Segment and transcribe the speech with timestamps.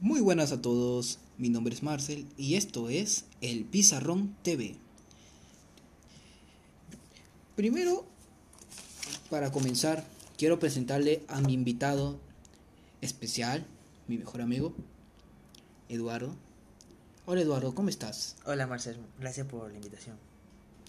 [0.00, 4.76] Muy buenas a todos, mi nombre es Marcel y esto es El Pizarrón TV.
[7.54, 8.04] Primero,
[9.30, 10.04] para comenzar,
[10.36, 12.18] quiero presentarle a mi invitado
[13.00, 13.66] especial,
[14.06, 14.74] mi mejor amigo,
[15.88, 16.36] Eduardo.
[17.24, 18.36] Hola Eduardo, ¿cómo estás?
[18.44, 20.16] Hola Marcel, gracias por la invitación.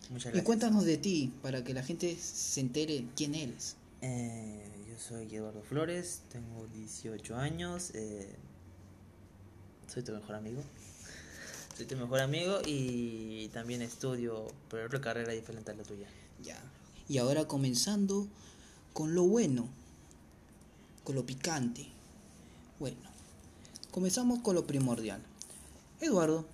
[0.10, 0.46] Muchas Y gracias.
[0.46, 3.78] cuéntanos de ti, para que la gente se entere quién eres.
[4.02, 8.36] Eh, yo soy Eduardo Flores, tengo 18 años, eh,
[9.88, 10.62] soy tu mejor amigo.
[11.76, 16.08] Soy tu mejor amigo y también estudio, pero otra carrera diferente a la tuya.
[16.44, 16.58] Ya.
[17.08, 18.28] Y ahora comenzando
[18.94, 19.70] con lo bueno,
[21.04, 21.88] con lo picante.
[22.80, 22.98] Bueno,
[23.92, 25.22] comenzamos con lo primordial.
[26.02, 26.46] Eduardo,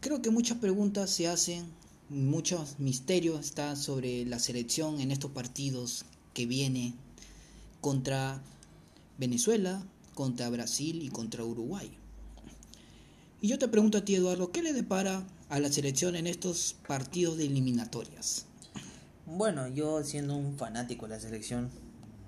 [0.00, 1.66] creo que muchas preguntas se hacen,
[2.08, 6.94] muchos misterios están sobre la selección en estos partidos que viene
[7.80, 8.42] contra
[9.18, 9.82] Venezuela,
[10.14, 11.90] contra Brasil y contra Uruguay.
[13.40, 16.76] Y yo te pregunto a ti, Eduardo, ¿qué le depara a la selección en estos
[16.86, 18.46] partidos de eliminatorias?
[19.26, 21.70] Bueno, yo siendo un fanático de la selección,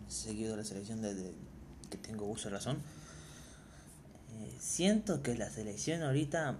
[0.08, 1.32] seguido de la selección desde
[1.90, 2.78] que tengo uso de razón,
[4.32, 6.56] eh, siento que la selección ahorita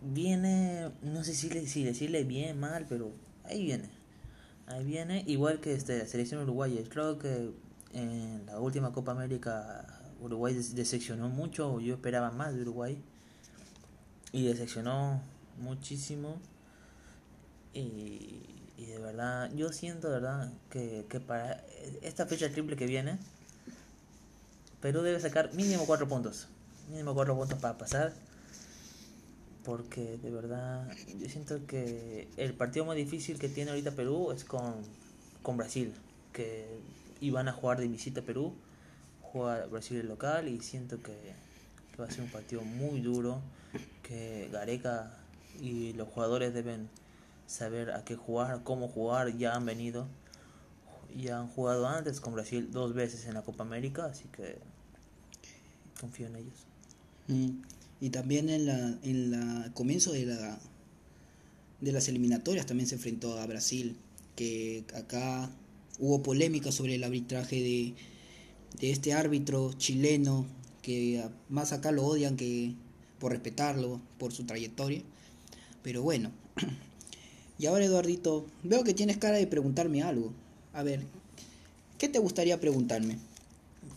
[0.00, 3.12] viene, no sé si, le- decirle bien, mal, pero
[3.44, 3.88] ahí viene.
[4.66, 6.80] Ahí viene, igual que este, la selección uruguaya.
[6.88, 7.50] Creo que
[7.92, 13.02] en la última Copa América Uruguay decepcionó mucho, yo esperaba más de Uruguay.
[14.32, 15.20] Y decepcionó
[15.58, 16.38] muchísimo.
[17.74, 18.40] Y,
[18.76, 21.64] y de verdad, yo siento de verdad que, que para
[22.02, 23.18] esta fecha triple que viene,
[24.80, 26.48] Perú debe sacar mínimo cuatro puntos.
[26.90, 28.12] Mínimo cuatro puntos para pasar.
[29.64, 34.44] Porque de verdad, yo siento que el partido más difícil que tiene ahorita Perú es
[34.44, 34.74] con,
[35.42, 35.94] con Brasil.
[36.32, 36.80] Que
[37.22, 38.52] iban a jugar de visita a Perú.
[39.22, 41.16] Juega Brasil el local y siento que,
[41.92, 43.40] que va a ser un partido muy duro.
[44.02, 45.16] Que Gareca
[45.58, 46.90] y los jugadores deben
[47.46, 49.34] saber a qué jugar, cómo jugar.
[49.38, 50.06] Ya han venido
[51.16, 54.58] ya han jugado antes con Brasil dos veces en la Copa América, así que
[56.00, 56.66] confío en ellos.
[57.28, 57.62] Mm,
[58.00, 60.58] Y también en la en la comienzo de la
[61.80, 63.96] de las eliminatorias también se enfrentó a Brasil,
[64.36, 65.50] que acá
[66.02, 67.94] hubo polémica sobre el arbitraje de,
[68.80, 70.44] de este árbitro chileno
[70.82, 72.74] que más acá lo odian que
[73.20, 75.00] por respetarlo, por su trayectoria.
[75.82, 76.30] Pero bueno.
[77.58, 80.32] Y ahora Eduardito, veo que tienes cara de preguntarme algo.
[80.72, 81.04] A ver,
[81.96, 83.18] ¿qué te gustaría preguntarme?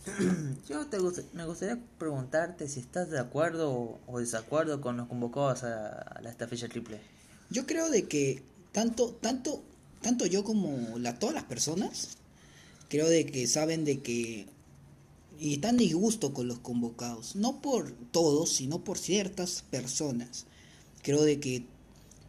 [0.68, 5.64] Yo te gust- me gustaría preguntarte si estás de acuerdo o, desacuerdo con los convocados
[5.64, 7.00] a, a la- esta fecha triple.
[7.50, 9.64] Yo creo de que tanto, tanto,
[10.06, 12.16] tanto yo como la, todas las personas,
[12.88, 14.46] creo de que saben de que
[15.40, 20.46] y están disgusto con los convocados, no por todos, sino por ciertas personas.
[21.02, 21.64] Creo de que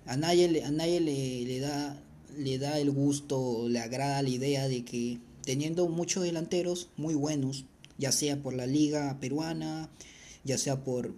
[0.08, 2.02] a nadie, le- a nadie le, le da
[2.36, 7.66] le da el gusto, le agrada la idea de que teniendo muchos delanteros muy buenos,
[8.00, 9.90] ya sea por la liga peruana,
[10.44, 11.14] ya sea por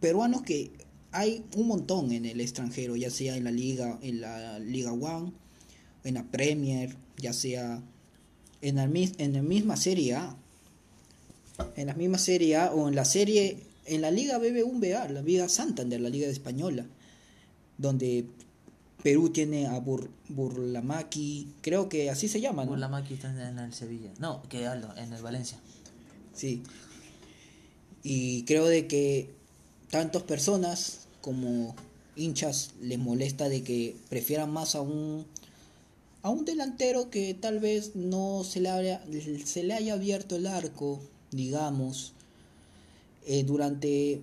[0.00, 0.72] peruanos que
[1.12, 5.32] hay un montón en el extranjero, ya sea en la liga, en la Liga One,
[6.04, 7.82] en la Premier, ya sea
[8.60, 10.36] en la, en la misma Serie A,
[11.76, 15.48] en la misma Serie A o en la serie, en la Liga BB1BA, la Liga
[15.48, 16.86] Santander, la Liga Española,
[17.78, 18.26] donde
[19.02, 22.70] Perú tiene a Bur, Burlamaki, creo que así se llama, ¿no?
[22.70, 24.10] Burlamaki está en, en el Sevilla.
[24.18, 25.58] No, que Aldo, en el Valencia.
[26.32, 26.62] Sí.
[28.02, 29.30] Y creo de que
[29.90, 31.74] tantas personas como
[32.16, 35.26] hinchas les molesta de que prefieran más a un
[36.24, 39.04] a un delantero que tal vez no se le haya,
[39.44, 40.98] se le haya abierto el arco,
[41.30, 42.14] digamos,
[43.26, 44.22] eh, durante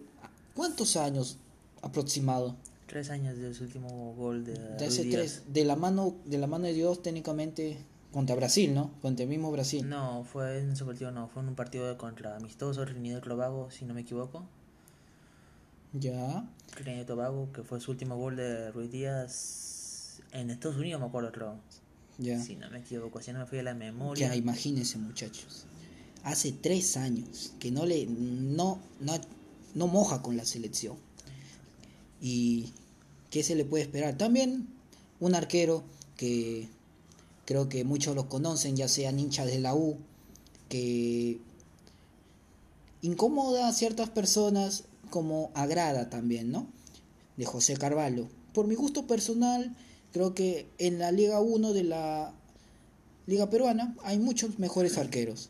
[0.56, 1.38] ¿cuántos años
[1.84, 2.56] aproximado?
[2.88, 5.14] Tres años de su último gol de De Ruiz hace Díaz.
[5.16, 7.78] tres, de la mano, de la mano de Dios técnicamente
[8.12, 8.92] contra Brasil, ¿no?
[9.04, 9.88] Contra el mismo Brasil.
[9.88, 13.70] No, fue en ese partido, no, fue en un partido contra Amistoso, Trinidad y Tobago,
[13.70, 14.44] si no me equivoco.
[15.94, 16.50] Ya.
[16.74, 21.06] Trinidad y Tobago, que fue su último gol de Ruiz Díaz en Estados Unidos, me
[21.06, 21.58] acuerdo, creo.
[22.22, 22.40] Ya.
[22.40, 24.28] Si no me equivoco, si no me fui a la memoria.
[24.28, 25.66] Ya, imagínense muchachos.
[26.24, 29.20] Hace tres años que no le no, no,
[29.74, 30.98] no moja con la selección.
[32.22, 32.74] Y
[33.32, 34.18] qué se le puede esperar.
[34.18, 34.68] También
[35.20, 35.84] un arquero
[36.16, 36.68] que
[37.46, 39.98] creo que muchos los conocen, ya sean hinchas de la U,
[40.70, 41.40] que
[43.02, 46.68] incomoda a ciertas personas como agrada también, ¿no?
[47.38, 48.30] De José Carvalho.
[48.54, 49.76] Por mi gusto personal,
[50.12, 52.34] creo que en la Liga 1 de la
[53.28, 55.50] Liga Peruana hay muchos mejores arqueros,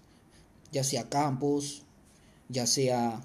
[0.72, 1.84] ya sea Campos,
[2.50, 3.22] ya sea,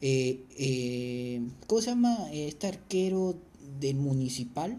[0.00, 2.28] eh, eh, ¿cómo se llama?
[2.32, 3.36] Este arquero
[3.80, 4.78] del municipal.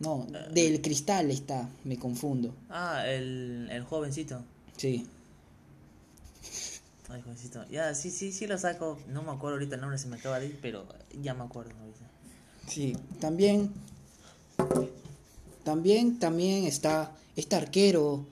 [0.00, 2.52] No, del cristal está, me confundo.
[2.68, 4.42] Ah, el, el jovencito.
[4.76, 5.06] Sí.
[7.08, 7.64] Ay, jovencito.
[7.68, 8.98] Ya, sí, sí, sí lo saco.
[9.06, 10.86] No me acuerdo ahorita el nombre, se me acaba de ir, pero
[11.20, 12.10] ya me acuerdo ahorita.
[12.66, 13.70] Sí, también,
[15.64, 18.26] también, también está este arquero,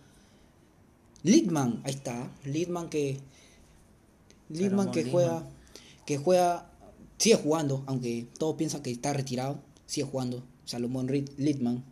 [1.23, 3.19] Lidman, ahí está, Lidman que,
[4.49, 5.47] Lidman que juega,
[6.07, 6.71] que juega,
[7.19, 11.85] sigue jugando, aunque todos piensan que está retirado, sigue jugando, Salomón Lidman.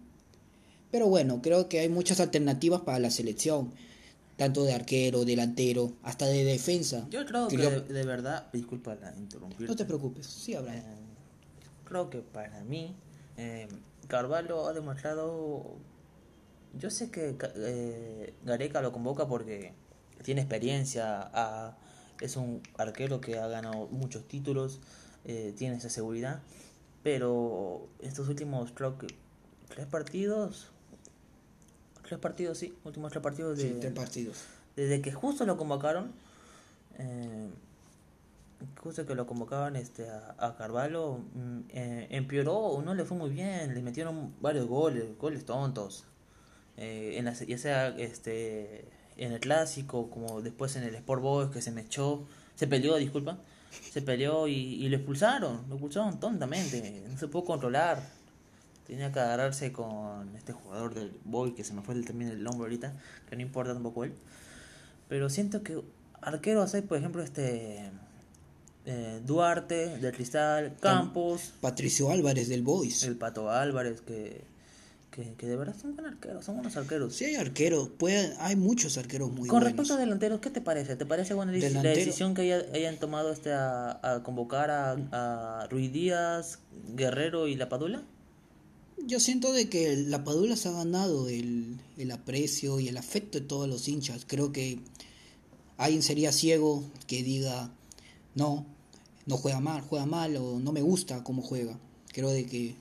[0.90, 3.72] Pero bueno, creo que hay muchas alternativas para la selección,
[4.36, 7.06] tanto de arquero, delantero, hasta de defensa.
[7.10, 9.68] Yo creo que de, de verdad, disculpa la interrumpir.
[9.68, 10.82] No te preocupes, sí, Eh, Abraham.
[11.84, 12.94] creo que para mí,
[13.36, 13.68] eh,
[14.08, 15.76] Carvalho ha demostrado.
[16.74, 19.72] Yo sé que eh, Gareca lo convoca porque
[20.22, 21.76] tiene experiencia, ha-
[22.20, 24.80] es un arquero que ha ganado muchos títulos,
[25.24, 26.40] eh, tiene esa seguridad,
[27.02, 29.06] pero estos últimos, creo que
[29.68, 30.68] tres partidos,
[32.06, 34.38] tres partidos, sí, últimos tres partidos de, Sí, tres partidos.
[34.76, 36.12] desde que justo lo convocaron,
[36.98, 37.48] eh,
[38.82, 43.30] justo que lo convocaban este, a, a Carvalho, mm, eh, empeoró, no le fue muy
[43.30, 46.04] bien, le metieron varios goles, goles tontos.
[46.76, 51.50] Eh, en la, ya sea este, en el clásico, como después en el Sport Boys,
[51.50, 53.38] que se me echó, se peleó, disculpa,
[53.90, 58.00] se peleó y, y lo expulsaron, lo expulsaron tontamente, no se pudo controlar.
[58.86, 62.42] Tenía que agarrarse con este jugador del Boy, que se me fue el, también el
[62.42, 62.94] nombre ahorita,
[63.28, 64.14] que no importa tampoco él.
[65.08, 65.82] Pero siento que
[66.22, 67.90] arqueros hay, por ejemplo, este
[68.90, 73.02] eh, Duarte del Cristal, Campos, Patricio Álvarez del Boys.
[73.02, 74.40] el Pato Álvarez, que,
[75.10, 77.14] que, que de verdad son buenos arqueros, son buenos arqueros.
[77.14, 79.64] Sí hay arqueros, puede, hay muchos arqueros muy Con buenos.
[79.64, 80.96] respecto a delanteros, ¿qué te parece?
[80.96, 85.66] ¿Te parece buena la decisión que haya- hayan tomado este a, a convocar a, a
[85.68, 86.60] Ruiz Díaz,
[86.94, 88.02] Guerrero y La Padula?
[89.06, 93.38] Yo siento de que la Padula se ha ganado el, el aprecio y el afecto
[93.38, 94.24] de todos los hinchas.
[94.26, 94.80] Creo que
[95.76, 97.70] alguien sería ciego que diga,
[98.34, 98.66] no,
[99.28, 101.78] no juega mal, juega mal o no me gusta cómo juega.
[102.12, 102.74] Creo de que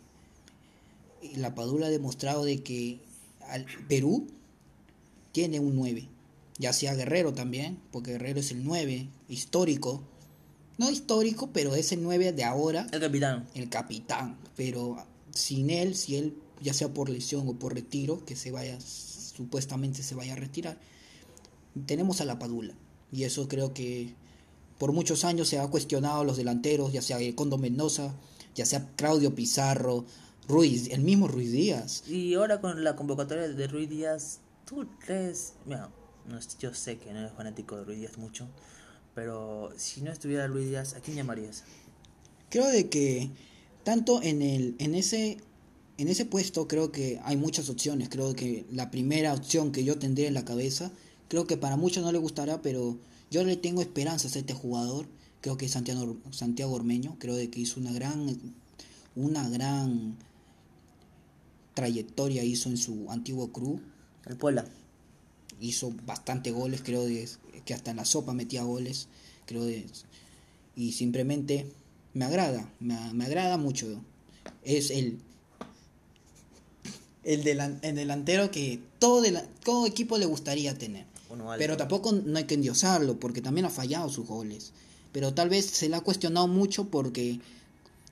[1.35, 3.01] la Padula ha demostrado de que
[3.49, 4.27] al Perú
[5.33, 6.07] tiene un 9.
[6.57, 10.01] Ya sea Guerrero también, porque Guerrero es el 9 histórico.
[10.77, 13.47] No histórico, pero es el 9 de ahora El capitán.
[13.53, 18.38] el capitán, pero sin él, si él ya sea por lesión o por retiro, que
[18.38, 20.79] se vaya, supuestamente se vaya a retirar,
[21.85, 22.73] tenemos a la Padula.
[23.11, 24.13] Y eso creo que
[24.77, 28.13] por muchos años se ha cuestionado a los delanteros, ya sea Condo Mendoza,
[28.56, 30.06] ya sea Claudio Pizarro,
[30.47, 32.03] Ruiz, el mismo Ruiz Díaz.
[32.07, 35.53] Y ahora con la convocatoria de Ruiz Díaz, ¿tú crees?
[35.65, 35.89] Mira,
[36.27, 38.47] no, yo sé que no eres fanático de Ruiz Díaz mucho,
[39.13, 41.63] pero si no estuviera Ruiz Díaz, ¿a quién llamarías?
[42.50, 43.30] Creo de que
[43.83, 45.38] tanto en el en ese
[45.97, 48.09] en ese puesto creo que hay muchas opciones.
[48.09, 50.91] Creo que la primera opción que yo tendría en la cabeza,
[51.27, 52.97] creo que para muchos no le gustará, pero
[53.31, 55.07] yo le tengo esperanzas a este jugador.
[55.41, 58.38] Creo que es Santiago Santiago Ormeño, creo de que hizo una gran
[59.15, 60.15] una gran
[61.74, 63.81] trayectoria hizo en su antiguo club,
[64.25, 64.65] El Puebla.
[65.62, 67.27] hizo bastante goles, creo de,
[67.65, 69.07] que hasta en la sopa metía goles,
[69.45, 69.85] creo de,
[70.75, 71.68] y simplemente
[72.13, 73.87] me agrada, me, me agrada mucho.
[74.63, 75.19] Es el
[77.23, 81.06] el, delan- el delantero que todo, dela- todo equipo le gustaría tener.
[81.41, 81.59] Uno alto.
[81.61, 84.73] Pero tampoco no hay que endiosarlo, porque también ha fallado sus goles.
[85.11, 87.39] Pero tal vez se le ha cuestionado mucho porque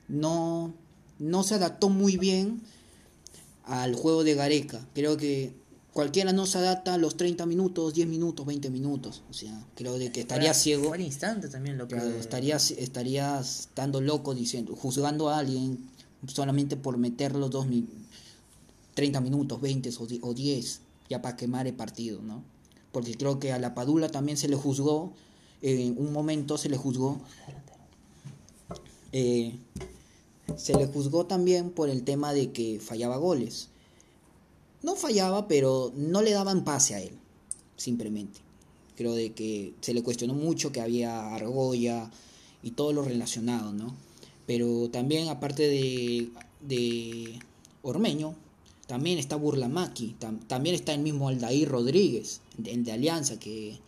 [0.08, 0.72] no,
[1.18, 2.60] no se adaptó muy bien
[3.64, 4.86] al juego de Gareca.
[4.94, 5.52] Creo que
[5.92, 9.22] cualquiera no se adapta a los 30 minutos, 10 minutos, 20 minutos.
[9.30, 10.92] O sea, creo de que estaría ciego.
[10.92, 11.96] Al instante también lo que...
[12.20, 15.78] Estarías, estarías estando loco diciendo, juzgando a alguien
[16.26, 17.86] solamente por meterlo dos mi-
[18.94, 20.80] 30 minutos, 20 o di- o 10,
[21.10, 22.42] ya para quemar el partido, ¿no?
[22.96, 25.12] Porque creo que a la Padula también se le juzgó,
[25.60, 27.20] en un momento se le juzgó,
[29.12, 29.58] eh,
[30.56, 33.68] se le juzgó también por el tema de que fallaba goles.
[34.82, 37.12] No fallaba, pero no le daban pase a él,
[37.76, 38.40] simplemente.
[38.96, 42.10] Creo de que se le cuestionó mucho que había argolla
[42.62, 43.94] y todo lo relacionado, ¿no?
[44.46, 46.30] Pero también aparte de,
[46.62, 47.40] de
[47.82, 48.34] Ormeño,
[48.86, 53.78] también está Burlamaki, tam- también está el mismo Aldair Rodríguez, el de Alianza, que,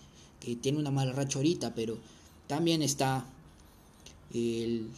[0.40, 1.98] que tiene una mala racha ahorita, pero
[2.46, 3.26] también está
[4.34, 4.88] el...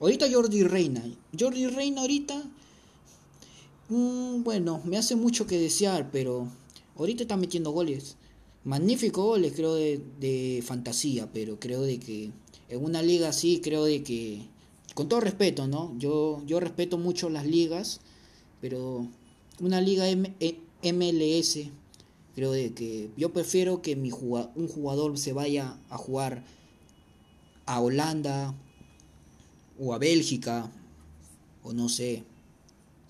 [0.00, 1.02] Ahorita Jordi Reina.
[1.38, 2.42] Jordi Reina ahorita,
[3.88, 6.48] mm, bueno, me hace mucho que desear, pero
[6.96, 8.16] ahorita está metiendo goles.
[8.64, 12.30] magnífico goles creo de, de fantasía, pero creo de que
[12.68, 14.42] en una liga así creo de que
[14.94, 15.94] con todo respeto, ¿no?
[15.98, 18.00] Yo yo respeto mucho las ligas,
[18.60, 19.06] pero
[19.60, 20.34] una liga M
[20.82, 21.70] MLS e,
[22.34, 26.44] creo de que yo prefiero que mi un jugador se vaya a jugar
[27.64, 28.54] a Holanda
[29.78, 30.70] o a Bélgica
[31.62, 32.24] o no sé,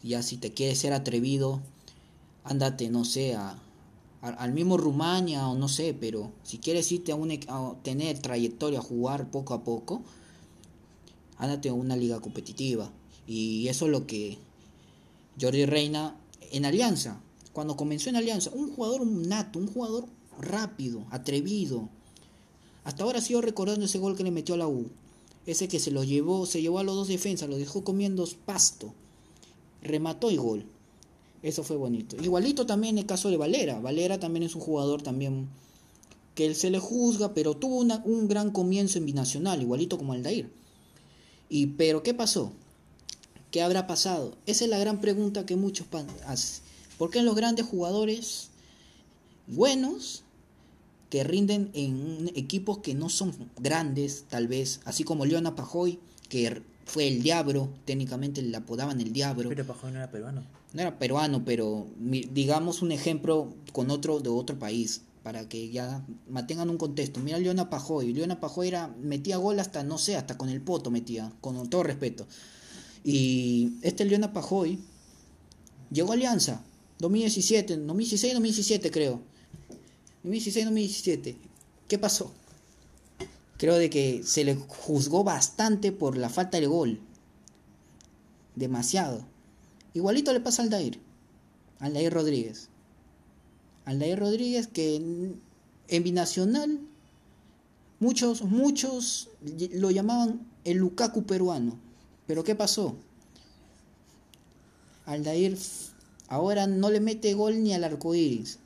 [0.03, 1.61] ya si te quieres ser atrevido,
[2.45, 3.59] ándate, no sé, a,
[4.23, 8.81] al mismo Rumania o no sé, pero si quieres irte a, un, a tener trayectoria,
[8.81, 10.03] jugar poco a poco,
[11.37, 12.91] ándate a una liga competitiva.
[13.27, 14.39] Y eso es lo que
[15.41, 16.17] Jordi Reina
[16.53, 17.21] en Alianza,
[17.53, 20.07] cuando comenzó en Alianza, un jugador nato, un jugador
[20.39, 21.89] rápido, atrevido.
[22.85, 24.91] Hasta ahora sigo recordando ese gol que le metió a la U.
[25.47, 28.93] Ese que se lo llevó, se llevó a los dos defensas, lo dejó comiendo pasto.
[29.83, 30.65] Remató y gol.
[31.43, 32.17] Eso fue bonito.
[32.23, 33.79] Igualito también el caso de Valera.
[33.81, 35.49] Valera también es un jugador también
[36.35, 40.51] que él se le juzga, pero tuvo un gran comienzo en binacional, igualito como Aldair.
[41.49, 42.53] Y pero ¿qué pasó?
[43.57, 44.37] ¿Qué habrá pasado?
[44.45, 45.87] Esa es la gran pregunta que muchos
[46.27, 46.63] hacen.
[46.99, 48.51] ¿Por qué los grandes jugadores
[49.47, 50.25] buenos
[51.09, 55.99] que rinden en equipos que no son grandes, tal vez, así como Leona Pajoy,
[56.29, 59.49] que fue el diablo, técnicamente le apodaban el diablo.
[59.49, 60.43] Pero Pajoy no era peruano
[60.75, 66.05] no era peruano, pero digamos un ejemplo con otro de otro país, para que ya
[66.29, 67.21] mantengan un contexto.
[67.21, 70.91] Mira Leona Pajoy, Leona Pajoy era, metía gol hasta, no sé, hasta con el poto
[70.91, 72.27] metía, con todo respeto.
[73.07, 74.81] Y este Leona Pajoy
[75.93, 76.61] llegó a Alianza,
[76.99, 79.21] 2017, 2016, 2017 creo.
[80.25, 81.37] 2016, 2017.
[81.87, 82.33] ¿Qué pasó?
[83.59, 86.99] Creo de que se le juzgó bastante por la falta de gol.
[88.57, 89.25] Demasiado.
[89.95, 90.99] Igualito le pasa al Dair,
[91.79, 92.71] al Dair Rodríguez.
[93.85, 96.81] Al Dair Rodríguez que en, binacional
[98.01, 99.29] muchos, muchos
[99.75, 101.86] lo llamaban el Lukaku peruano.
[102.27, 102.97] Pero ¿qué pasó?
[105.05, 105.57] Aldair
[106.29, 108.59] ahora no le mete gol ni al arco iris.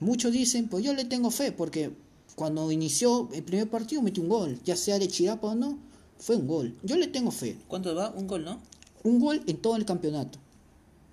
[0.00, 1.90] Muchos dicen, pues yo le tengo fe, porque
[2.34, 5.78] cuando inició el primer partido metió un gol, ya sea de Chirapa o no,
[6.18, 6.74] fue un gol.
[6.82, 7.56] Yo le tengo fe.
[7.68, 8.10] ¿Cuánto va?
[8.10, 8.60] Un gol, ¿no?
[9.04, 10.38] Un gol en todo el campeonato.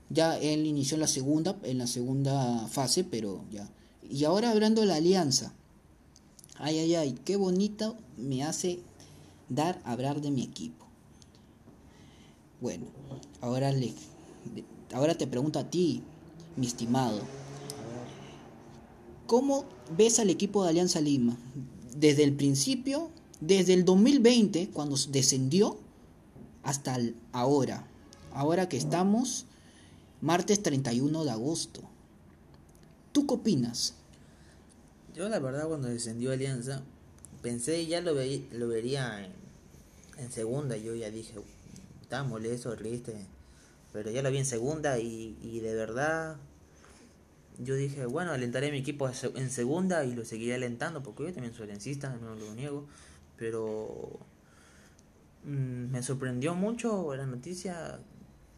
[0.09, 3.69] Ya él inició en la segunda, en la segunda fase, pero ya.
[4.09, 5.53] Y ahora hablando de la alianza.
[6.57, 8.79] Ay, ay, ay, qué bonito me hace
[9.49, 10.82] dar hablar de mi equipo.
[12.63, 12.85] Bueno,
[13.41, 13.93] ahora le
[14.93, 16.01] ahora te pregunto a ti,
[16.55, 17.19] mi estimado.
[19.27, 19.65] ¿Cómo
[19.97, 21.35] ves al equipo de Alianza Lima?
[21.97, 25.77] Desde el principio, desde el 2020, cuando descendió,
[26.63, 26.97] hasta
[27.33, 27.85] ahora.
[28.31, 29.45] Ahora que estamos
[30.21, 31.81] martes 31 de agosto.
[33.11, 33.95] ¿Tú qué opinas?
[35.13, 36.81] Yo la verdad cuando descendió Alianza,
[37.41, 39.29] pensé ya lo, lo vería
[40.17, 41.33] en, segunda, yo ya dije,
[42.21, 43.25] molesto, triste,
[43.91, 46.37] pero ya lo vi en segunda y, y de verdad
[47.59, 51.33] yo dije, bueno, alentaré a mi equipo en segunda y lo seguiré alentando, porque yo
[51.33, 52.85] también soy alencista, no lo niego,
[53.37, 54.19] pero
[55.45, 57.99] mm, me sorprendió mucho la noticia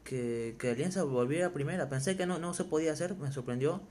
[0.03, 1.89] que, que Alianza volviera a primera.
[1.89, 3.81] Pensé que no, no se podía hacer, me sorprendió.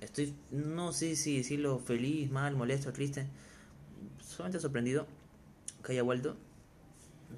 [0.00, 3.26] Estoy, no sé si decirlo feliz, mal, molesto, triste.
[4.26, 5.06] Solamente sorprendido
[5.84, 6.36] que haya vuelto.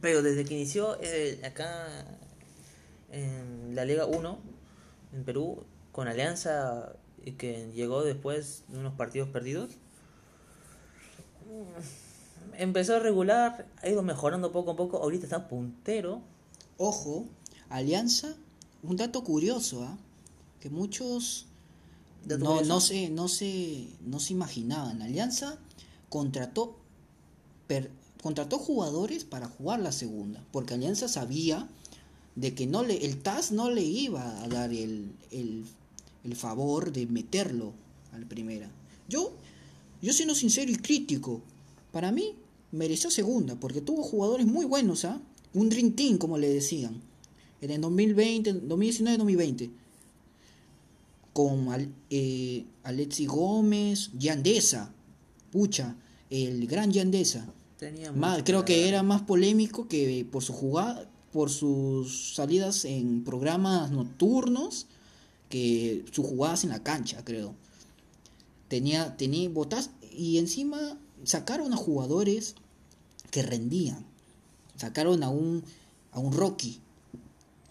[0.00, 1.88] Pero desde que inició eh, acá
[3.10, 4.38] en la Liga 1,
[5.12, 6.92] en Perú, con Alianza,
[7.38, 9.76] que llegó después de unos partidos perdidos,
[12.56, 14.98] empezó a regular, ha ido mejorando poco a poco.
[14.98, 16.22] Ahorita está puntero.
[16.78, 17.26] Ojo,
[17.68, 18.34] Alianza,
[18.82, 19.98] un dato curioso, ¿ah?
[20.60, 21.46] que muchos
[22.26, 25.02] no, no, se, no, se, no se imaginaban.
[25.02, 25.58] Alianza
[26.08, 26.76] contrató,
[28.22, 31.68] contrató jugadores para jugar la segunda, porque Alianza sabía
[32.36, 35.64] de que no le, el TAS no le iba a dar el, el,
[36.24, 37.72] el favor de meterlo
[38.12, 38.70] a la primera.
[39.08, 39.32] Yo,
[40.02, 41.40] yo siendo sincero y crítico,
[41.92, 42.34] para mí
[42.72, 45.20] mereció segunda, porque tuvo jugadores muy buenos, ¿ah?
[45.54, 47.00] un Dream Team, como le decían
[47.60, 49.70] en el 2020, 2019, 2020.
[51.32, 51.68] Con
[52.10, 54.92] eh, Alexi Gómez, Yandesa,
[55.52, 55.96] pucha,
[56.28, 57.46] el gran Yandesa.
[58.14, 63.90] Más, creo que era más polémico que por su jugada, por sus salidas en programas
[63.90, 64.86] nocturnos
[65.48, 67.54] que sus jugadas en la cancha, creo.
[68.68, 72.54] Tenía, tenía botas y encima sacaron a jugadores
[73.30, 74.04] que rendían.
[74.76, 75.64] Sacaron a un,
[76.12, 76.80] a un Rocky,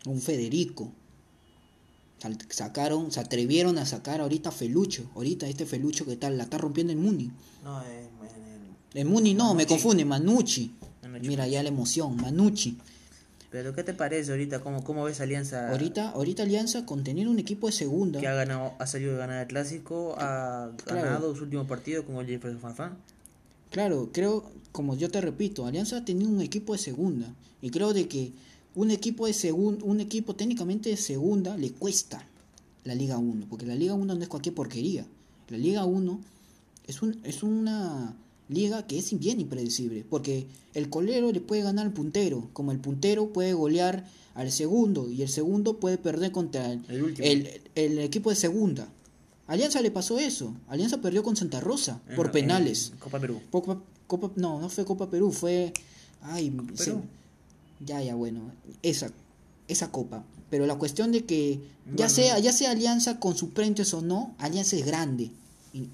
[0.05, 0.91] un Federico,
[2.49, 5.09] Sacaron, se atrevieron a sacar ahorita a Felucho.
[5.15, 7.31] Ahorita este Felucho que tal, la está rompiendo en Muni.
[7.63, 8.09] No, es
[8.93, 10.71] En Muni no, me confunde, Manucci.
[11.03, 11.27] Manucci.
[11.27, 12.77] Mira ya la emoción, Manucci.
[13.51, 14.61] Pero ¿qué te parece ahorita?
[14.61, 15.71] ¿Cómo, cómo ves Alianza?
[15.71, 18.19] Ahorita, ahorita Alianza con tener un equipo de segunda.
[18.19, 21.01] Que ha ganado, ha salido de ganar el clásico, ha Claro.
[21.03, 22.97] ganado su último partido con el Jefferson Farfán.
[23.71, 27.27] Claro, creo, como yo te repito, Alianza ha tenido un equipo de segunda.
[27.61, 28.31] Y creo de que
[28.75, 32.23] un equipo de segunda, un equipo técnicamente de segunda le cuesta
[32.83, 33.47] la Liga 1.
[33.49, 35.05] Porque la Liga 1 no es cualquier porquería.
[35.49, 36.19] La Liga 1
[36.87, 38.13] es, un, es una
[38.49, 40.03] liga que es bien impredecible.
[40.09, 42.49] Porque el colero le puede ganar al puntero.
[42.53, 45.09] Como el puntero puede golear al segundo.
[45.09, 47.27] Y el segundo puede perder contra el, El último.
[47.27, 48.87] el- el equipo de segunda.
[49.47, 50.53] Alianza le pasó eso.
[50.67, 52.91] Alianza perdió con Santa Rosa En- por en penales.
[52.99, 53.39] Copa Perú.
[53.49, 55.73] Copa, Copa, no, no fue Copa Perú, fue.
[56.21, 57.01] Ay, se- Perú.
[57.85, 58.51] ya, ya, bueno,
[58.83, 59.11] esa,
[59.67, 60.23] esa copa.
[60.49, 62.09] Pero la cuestión de que, ya Bueno.
[62.09, 65.31] sea, ya sea Alianza con suplentes o no, Alianza es grande.
[65.73, 65.87] Y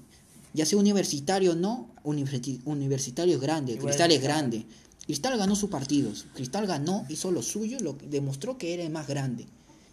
[0.54, 4.66] ya sea universitario o no, universitario es grande, Igual Cristal es grande.
[5.04, 9.06] Cristal ganó sus partidos, Cristal ganó, hizo lo suyo, lo, demostró que era el más
[9.06, 9.46] grande.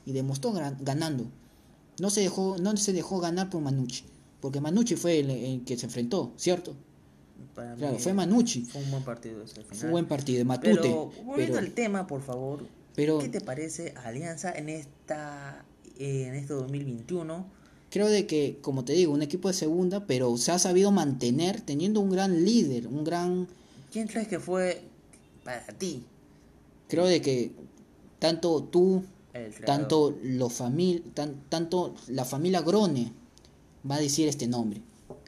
[0.05, 1.25] Y demostró ganando.
[2.00, 4.03] No se dejó, no se dejó ganar por Manucci.
[4.41, 6.75] Porque Manucci fue el, el que se enfrentó, ¿cierto?
[7.55, 8.62] Para Claro, mí fue Manucci.
[8.65, 9.77] Fue un buen partido ese al final.
[9.77, 10.82] Fue un buen partido Matute.
[10.82, 12.65] Pero, volviendo al tema, por favor,
[12.96, 15.63] pero ¿qué te parece Alianza en esta
[15.98, 17.46] eh, en este 2021?
[17.93, 21.62] Creo de que, como te digo, un equipo de segunda, pero se ha sabido mantener
[21.62, 23.47] teniendo un gran líder, un gran...
[23.91, 24.81] ¿Quién crees que fue
[25.43, 26.03] para ti
[26.88, 27.51] Creo de que
[28.17, 29.03] tanto tú,
[29.63, 33.13] tanto, los famil, tan- tanto la familia Grone
[33.89, 34.81] va a decir este nombre,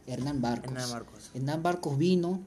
[0.07, 0.71] Hernán Barcos.
[0.71, 1.29] Hernán Marcos.
[1.35, 2.39] Hernán Barcos vino,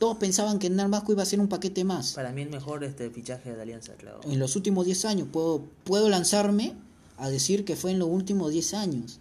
[0.00, 2.14] todos pensaban que Hernán Barcos iba a ser un paquete más.
[2.14, 4.20] Para mí el mejor este fichaje de la Alianza, claro.
[4.24, 5.28] en los últimos 10 años.
[5.30, 6.74] Puedo, puedo lanzarme
[7.18, 9.20] a decir que fue en los últimos 10 años.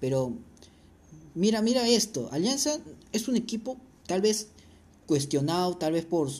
[0.00, 0.32] Pero
[1.34, 2.28] mira, mira esto.
[2.32, 2.78] Alianza
[3.12, 4.48] es un equipo tal vez
[5.06, 6.30] cuestionado, tal vez por,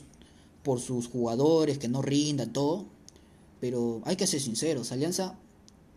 [0.62, 2.86] por sus jugadores que no rindan, todo.
[3.60, 4.92] Pero hay que ser sinceros.
[4.92, 5.38] Alianza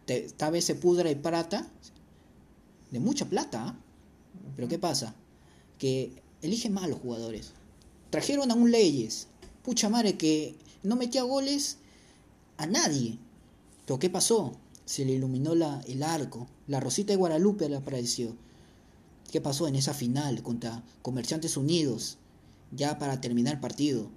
[0.06, 1.70] te- tal vez se pudra de plata,
[2.92, 3.68] de mucha plata.
[3.70, 3.80] ¿ah?
[4.56, 5.14] Pero ¿qué pasa?
[5.78, 7.52] Que eligen mal los jugadores.
[8.10, 9.28] Trajeron a un Leyes.
[9.64, 11.78] Pucha madre que no metía goles
[12.58, 13.18] a nadie.
[13.86, 14.54] Pero ¿qué pasó?
[14.86, 16.48] Se le iluminó la, el arco.
[16.68, 18.36] La Rosita de Guadalupe le apareció.
[19.32, 22.18] ¿Qué pasó en esa final contra Comerciantes Unidos?
[22.72, 24.10] Ya para terminar el partido.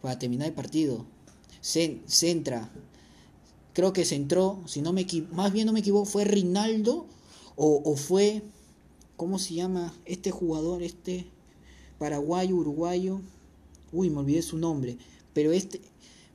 [0.00, 1.04] Para terminar el partido.
[1.60, 2.70] Se, se entra.
[3.74, 7.06] Creo que se entró, si no me más bien no me equivoco, fue Rinaldo
[7.56, 8.42] o, o fue,
[9.16, 9.94] ¿cómo se llama?
[10.04, 11.26] Este jugador, este
[11.98, 13.20] paraguayo, uruguayo.
[13.92, 14.96] Uy, me olvidé su nombre.
[15.34, 15.80] Pero este,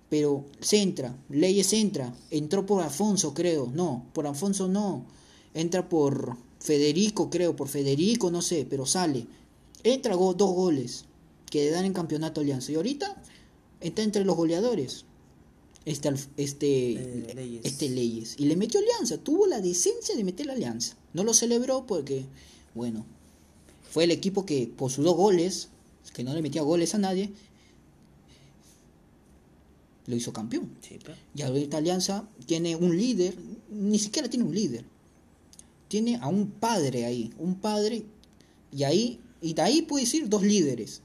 [0.09, 5.05] pero se entra, Leyes entra, entró por Alfonso, creo, no, por Alfonso no,
[5.53, 9.25] entra por Federico, creo, por Federico, no sé, pero sale,
[9.83, 11.05] entra go- dos goles
[11.49, 13.21] que le dan en campeonato Alianza y ahorita
[13.81, 15.05] está entre los goleadores.
[15.85, 17.61] Este, este, Eh, Leyes.
[17.63, 18.35] este Leyes.
[18.37, 20.97] Y le metió Alianza, tuvo la decencia de meter la Alianza.
[21.13, 22.25] No lo celebró porque,
[22.75, 23.05] bueno,
[23.89, 25.69] fue el equipo que por sus dos goles,
[26.13, 27.31] que no le metía goles a nadie,
[30.07, 30.69] lo hizo campeón.
[30.81, 31.13] Sí, pe.
[31.35, 33.35] Y ahorita Alianza tiene un líder,
[33.69, 34.85] ni siquiera tiene un líder.
[35.87, 38.03] Tiene a un padre ahí, un padre,
[38.71, 41.01] y ahí, y de ahí puede decir dos líderes.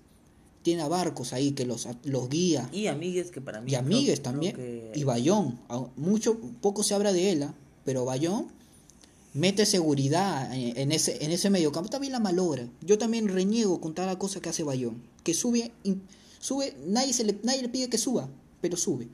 [0.62, 2.68] Tiene a Barcos ahí que los, los guía.
[2.72, 3.70] Y Amigues, que para mí.
[3.72, 4.54] Y Amigues creo- también.
[4.54, 5.58] creo que- Y Bayón.
[5.68, 7.54] a- Mucho, poco se habla de él, ¿ah?
[7.84, 8.46] pero Bayón
[9.34, 11.90] mete seguridad en, ese, en ese medio campo.
[11.90, 12.68] También la malogra.
[12.80, 15.02] Yo también reniego con cada cosa que hace Bayón.
[15.24, 15.72] Que sube,
[16.38, 18.28] sube, nadie, se le, nadie le pide que suba,
[18.62, 19.08] pero sube.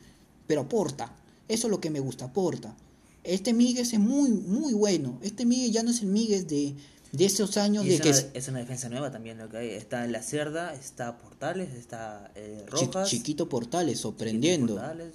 [0.47, 1.13] Pero aporta.
[1.49, 2.77] Eso es lo que me gusta, aporta.
[3.25, 5.19] Este Miguel es muy, muy bueno.
[5.23, 6.75] Este Miguel ya no es el Miguel de,
[7.13, 9.57] de esos años Y de es, que una, es una defensa nueva también lo que
[9.57, 9.71] hay.
[9.71, 13.09] Está en la Cerda, está Portales, está eh, Rojas.
[13.09, 14.75] chiquito Portales, sorprendiendo.
[14.75, 15.15] Portales.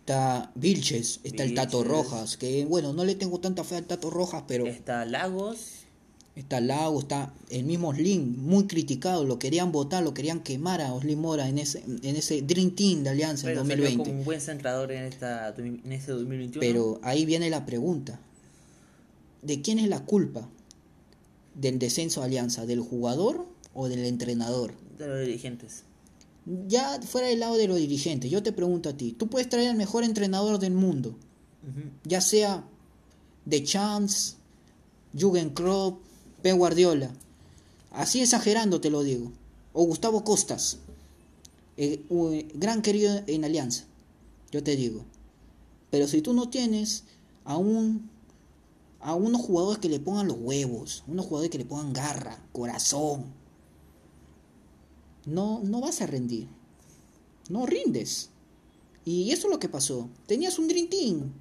[0.00, 1.84] Está Vilches, está el Tato.
[1.84, 5.81] Rojas, que bueno, no le tengo tanta fe al Tato Rojas, pero Está Lagos.
[6.34, 10.98] Está Lago, está el mismo Slim, muy criticado, lo querían votar, lo querían quemar a
[10.98, 14.04] Slim Mora en ese, en ese Dream Team de Alianza en Pero salió 2020.
[14.04, 16.60] como un buen centrador en, esta, en este 2021.
[16.60, 18.18] Pero ahí viene la pregunta,
[19.42, 20.48] ¿de quién es la culpa
[21.54, 22.64] del descenso de Alianza?
[22.64, 24.72] ¿Del jugador o del entrenador?
[24.98, 25.84] De los dirigentes.
[26.66, 29.70] Ya fuera del lado de los dirigentes, yo te pregunto a ti, tú puedes traer
[29.70, 31.14] al mejor entrenador del mundo,
[32.02, 32.64] ya sea
[33.44, 34.34] de Chance,
[35.16, 36.00] Jürgen Klopp,
[36.42, 37.10] Pep Guardiola,
[37.90, 39.32] así exagerando te lo digo,
[39.72, 40.78] o Gustavo Costas,
[41.76, 43.84] eh, un gran querido en Alianza,
[44.50, 45.04] yo te digo.
[45.90, 47.04] Pero si tú no tienes
[47.44, 48.10] a un
[49.02, 53.24] a unos jugadores que le pongan los huevos, unos jugadores que le pongan garra, corazón.
[55.26, 56.46] No, no vas a rendir.
[57.48, 58.30] No rindes.
[59.04, 60.08] Y eso es lo que pasó.
[60.26, 61.32] Tenías un Dream Team.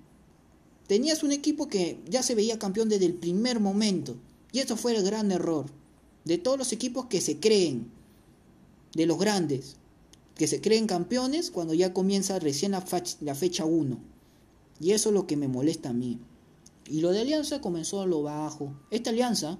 [0.87, 4.15] Tenías un equipo que ya se veía campeón desde el primer momento.
[4.51, 5.65] Y eso fue el gran error.
[6.25, 7.91] De todos los equipos que se creen.
[8.93, 9.77] De los grandes.
[10.35, 12.85] Que se creen campeones cuando ya comienza recién la,
[13.21, 13.97] la fecha 1.
[14.79, 16.19] Y eso es lo que me molesta a mí.
[16.87, 18.73] Y lo de Alianza comenzó a lo bajo.
[18.89, 19.57] Esta alianza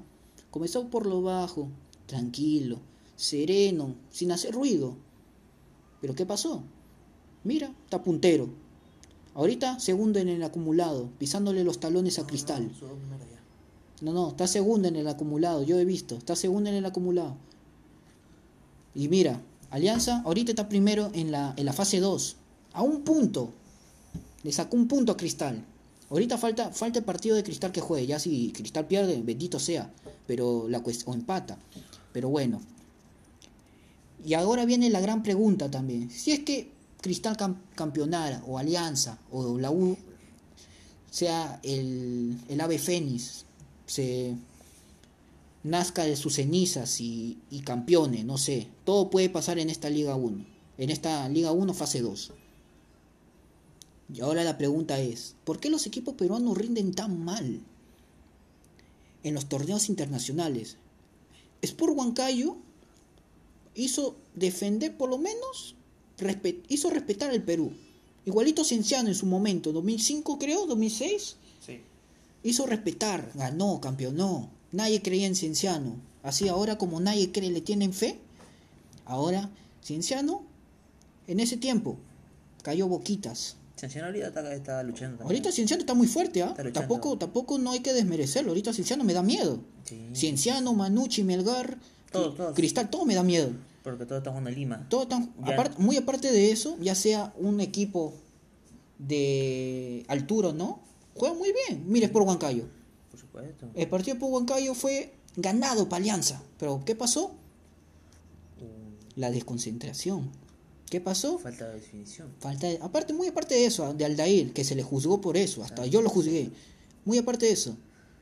[0.50, 1.70] comenzó por lo bajo.
[2.08, 2.80] Tranquilo.
[3.16, 3.96] Sereno.
[4.10, 4.98] Sin hacer ruido.
[6.02, 6.64] Pero ¿qué pasó?
[7.44, 8.50] Mira, está puntero.
[9.34, 12.70] Ahorita segundo en el acumulado, pisándole los talones a Cristal.
[14.02, 17.38] No, no, está segundo en el acumulado, yo he visto, está segundo en el acumulado.
[18.96, 22.36] Y mira, Alianza ahorita está primero en la, en la fase 2,
[22.74, 23.54] a un punto.
[24.44, 25.64] Le sacó un punto a Cristal.
[26.10, 29.90] Ahorita falta, falta el partido de Cristal que juegue, ya si Cristal pierde, bendito sea,
[30.28, 31.58] pero la o empata.
[32.12, 32.60] Pero bueno.
[34.26, 36.10] Y ahora viene la gran pregunta también.
[36.10, 37.38] Si es que Cristal
[37.76, 39.98] campeonara o Alianza o la U
[41.10, 43.46] sea el, el ave fénix,
[43.92, 44.36] se
[45.64, 48.68] nazca de sus cenizas y, y campeone, no sé.
[48.86, 50.46] Todo puede pasar en esta Liga 1,
[50.78, 52.32] en esta Liga 1 fase 2.
[54.14, 57.60] Y ahora la pregunta es, ¿por qué los equipos peruanos rinden tan mal
[59.24, 60.78] en los torneos internacionales?
[61.62, 62.56] Sport Huancayo
[63.76, 65.76] hizo defender por lo menos
[66.70, 67.74] hizo respetar al Perú.
[68.26, 71.36] Igualito Cienciano en su momento, 2005 creo, 2006.
[72.44, 72.50] Sí.
[72.50, 74.50] Hizo respetar, ganó, campeonó.
[74.72, 75.96] Nadie creía en Cienciano.
[76.24, 78.20] Así ahora como nadie cree, le tienen fe.
[79.06, 79.50] Ahora
[79.84, 80.44] Cienciano,
[81.28, 81.98] en ese tiempo,
[82.64, 83.58] cayó boquitas.
[83.76, 85.24] Cienciano ahorita está, luchando.
[85.24, 86.54] Ahorita Cienciano está muy fuerte, ¿ah?
[86.72, 88.52] Tampoco, tampoco no hay que desmerecerlo.
[88.52, 89.60] Ahorita Cienciano me da miedo.
[90.14, 91.78] Cienciano, Manucci, Melgar,
[92.54, 93.52] Cristal, todo me da miedo.
[93.84, 94.88] Porque todo está jugando en Lima.
[94.90, 95.08] Todo
[95.78, 98.14] muy aparte de eso, ya sea un equipo
[99.00, 100.80] de altura no,
[101.22, 101.84] juega muy bien.
[101.86, 102.66] Mire, por Huancayo.
[103.12, 103.70] Por supuesto.
[103.76, 106.42] El partido por Huancayo fue ganado para Alianza.
[106.58, 107.36] Pero ¿qué pasó?
[109.16, 110.32] La desconcentración.
[110.90, 111.38] ¿Qué pasó?
[111.38, 112.34] Falta de definición.
[112.40, 115.86] Falta aparte, muy aparte de eso, de Aldair, que se le juzgó por eso, hasta
[115.86, 116.50] yo lo juzgué.
[117.06, 117.78] Muy aparte de eso,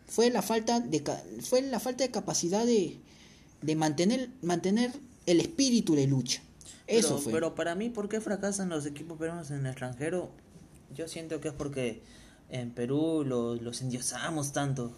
[0.06, 1.02] fue la falta de,
[1.42, 2.98] fue la falta de capacidad de,
[3.62, 4.92] de mantener, mantener
[5.26, 6.42] el espíritu de lucha.
[6.86, 7.32] Eso pero, fue.
[7.32, 10.32] Pero para mí, ¿por qué fracasan los equipos peruanos en el extranjero?
[10.94, 12.02] Yo siento que es porque
[12.50, 14.92] en Perú los, endiosamos tanto.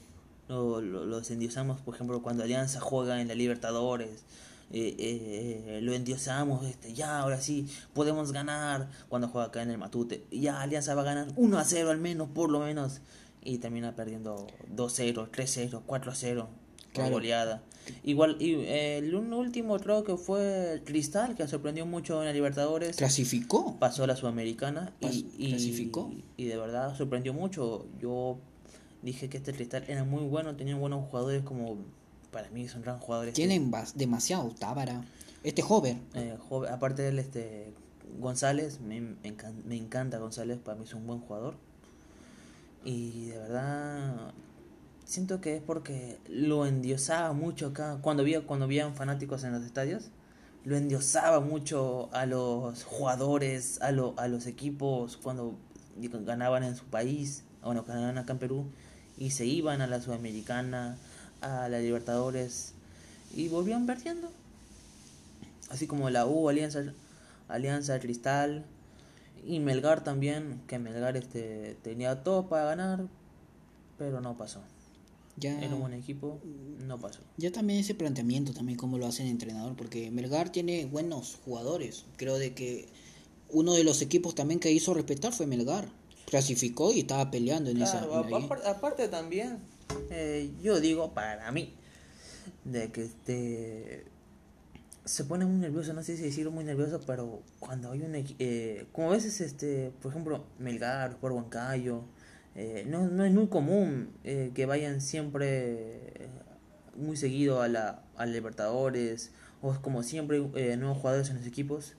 [0.48, 4.24] los endiosamos, por ejemplo, cuando Alianza juega en la Libertadores.
[4.74, 9.78] Eh, eh, lo endiosamos, este, ya, ahora sí, podemos ganar cuando juega acá en el
[9.78, 10.26] Matute.
[10.32, 13.02] Ya, Alianza va a ganar 1 a 0 al menos, por lo menos.
[13.44, 15.28] Y termina perdiendo 2-0,
[16.94, 17.64] 3-0, 4-0 goleada.
[18.04, 22.96] Igual, y, eh, el último creo que fue Cristal, que sorprendió mucho en la Libertadores.
[22.96, 23.78] Clasificó.
[23.80, 26.12] Pasó a la Sudamericana y, clasificó.
[26.38, 27.88] Y, de verdad sorprendió mucho.
[28.00, 28.38] Yo
[29.02, 31.78] dije que este Cristal era muy bueno, tenían buenos jugadores como
[32.32, 33.34] para mí son gran jugadores.
[33.34, 35.04] Tienen demasiado Tábara.
[35.44, 36.02] Este joven.
[36.14, 36.38] Eh,
[36.70, 37.74] aparte de él, este
[38.20, 41.56] González, me, me encanta González, para mí es un buen jugador.
[42.84, 44.34] Y de verdad
[45.12, 48.00] siento que es porque lo endiosaba mucho acá.
[48.02, 50.10] Cuando había, cuando habían fanáticos en los estadios,
[50.63, 55.58] lo endiosaba mucho a los jugadores, a, a los equipos cuando
[56.26, 58.65] ganaban en su país, bueno, ganaban acá en Perú,
[59.17, 60.97] y se iban a la Sudamericana,
[61.41, 62.74] a la Libertadores,
[63.36, 64.32] y volvían perdiendo.
[65.69, 66.84] Así como la U, Alianza,
[67.50, 68.63] Alianza Cristal,
[69.45, 73.08] y Melgar también, que Melgar este, tenía todo para ganar,
[73.97, 74.62] pero no pasó.
[75.38, 76.39] Ya, era un buen equipo,
[76.86, 77.20] no pasó.
[77.38, 82.06] Ya también ese planteamiento, también como lo hace el entrenador, porque Melgar tiene buenos jugadores.
[82.17, 82.89] Creo de que
[83.50, 85.89] uno de los equipos también que hizo respetar fue Melgar.
[86.26, 88.08] Clasificó y estaba peleando en esa.
[88.65, 89.60] aparte, también,
[90.10, 91.74] eh, yo digo para mí,
[92.63, 94.06] de que este
[95.04, 98.86] se pone muy nervioso, no sé si decirlo muy nervioso, pero cuando hay un eh,
[98.91, 102.04] como a veces este, por ejemplo, Melgar, por Huancayo,
[102.56, 106.30] eh, no, no, es muy común eh, que vayan siempre eh,
[106.96, 110.40] muy seguido a la Libertadores o como siempre
[110.78, 111.96] nuevos jugadores en los equipos.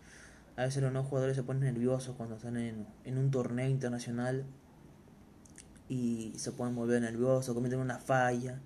[0.57, 4.45] A veces los nuevos jugadores se ponen nerviosos cuando están en, en un torneo internacional
[5.89, 8.61] y se pueden volver nerviosos, cometen una falla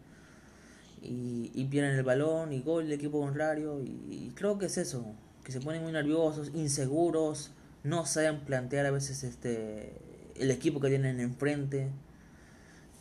[1.01, 3.81] y, y pierden el balón y gol del equipo contrario.
[3.81, 7.53] Y, y, creo que es eso, que se ponen muy nerviosos, inseguros,
[7.85, 11.91] no saben plantear a veces este el equipo que tienen enfrente.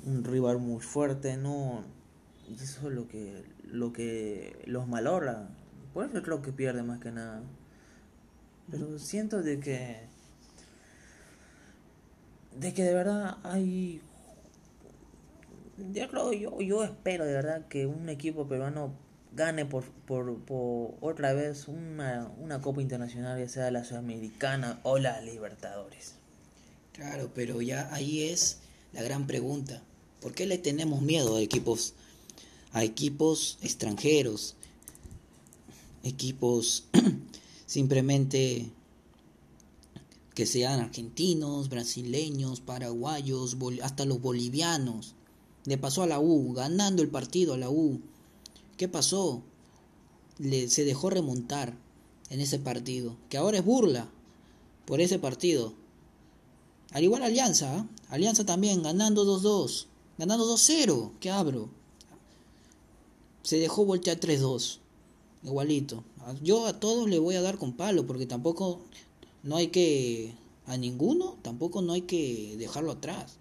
[0.06, 1.84] un rival muy fuerte, no.
[2.52, 5.50] Eso es lo que, lo que los malora.
[5.94, 7.42] Por eso creo que pierde más que nada.
[8.70, 10.08] Pero siento de que.
[12.60, 14.02] De que de verdad hay.
[15.92, 18.94] Yo yo, yo espero de verdad que un equipo peruano
[19.36, 24.98] gane por, por, por otra vez una, una Copa Internacional, ya sea la Sudamericana o
[24.98, 26.16] la Libertadores.
[26.96, 28.60] Claro, pero ya ahí es
[28.94, 29.84] la gran pregunta.
[30.22, 31.94] ¿Por qué le tenemos miedo a equipos,
[32.72, 34.56] a equipos extranjeros?
[36.04, 36.86] Equipos
[37.66, 38.72] simplemente
[40.34, 45.16] que sean argentinos, brasileños, paraguayos, hasta los bolivianos.
[45.66, 48.00] Le pasó a la U, ganando el partido a la U.
[48.78, 49.44] ¿Qué pasó?
[50.38, 51.78] Le, se dejó remontar
[52.30, 54.10] en ese partido, que ahora es burla
[54.86, 55.74] por ese partido.
[56.96, 57.84] Al igual Alianza, ¿eh?
[58.08, 61.68] Alianza también ganando 2-2, ganando 2-0, ¿qué abro?
[63.44, 64.78] Se dejó voltear 3-2,
[65.44, 66.06] igualito.
[66.42, 68.80] Yo a todos le voy a dar con palo, porque tampoco
[69.44, 70.36] no hay que,
[70.68, 73.40] a ninguno, tampoco no hay que dejarlo atrás.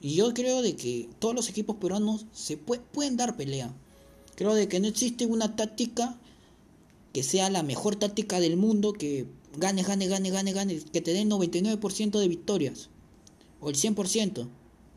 [0.00, 3.74] Y yo creo de que todos los equipos peruanos se pueden dar pelea.
[4.36, 6.16] Creo de que no existe una táctica
[7.12, 11.12] que sea la mejor táctica del mundo, que gane, gane, gane, gane, gane, que te
[11.12, 12.90] den 99% de victorias,
[13.60, 14.48] o el 100%.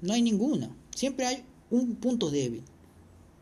[0.01, 0.75] No hay ninguna.
[0.95, 2.63] Siempre hay un punto débil.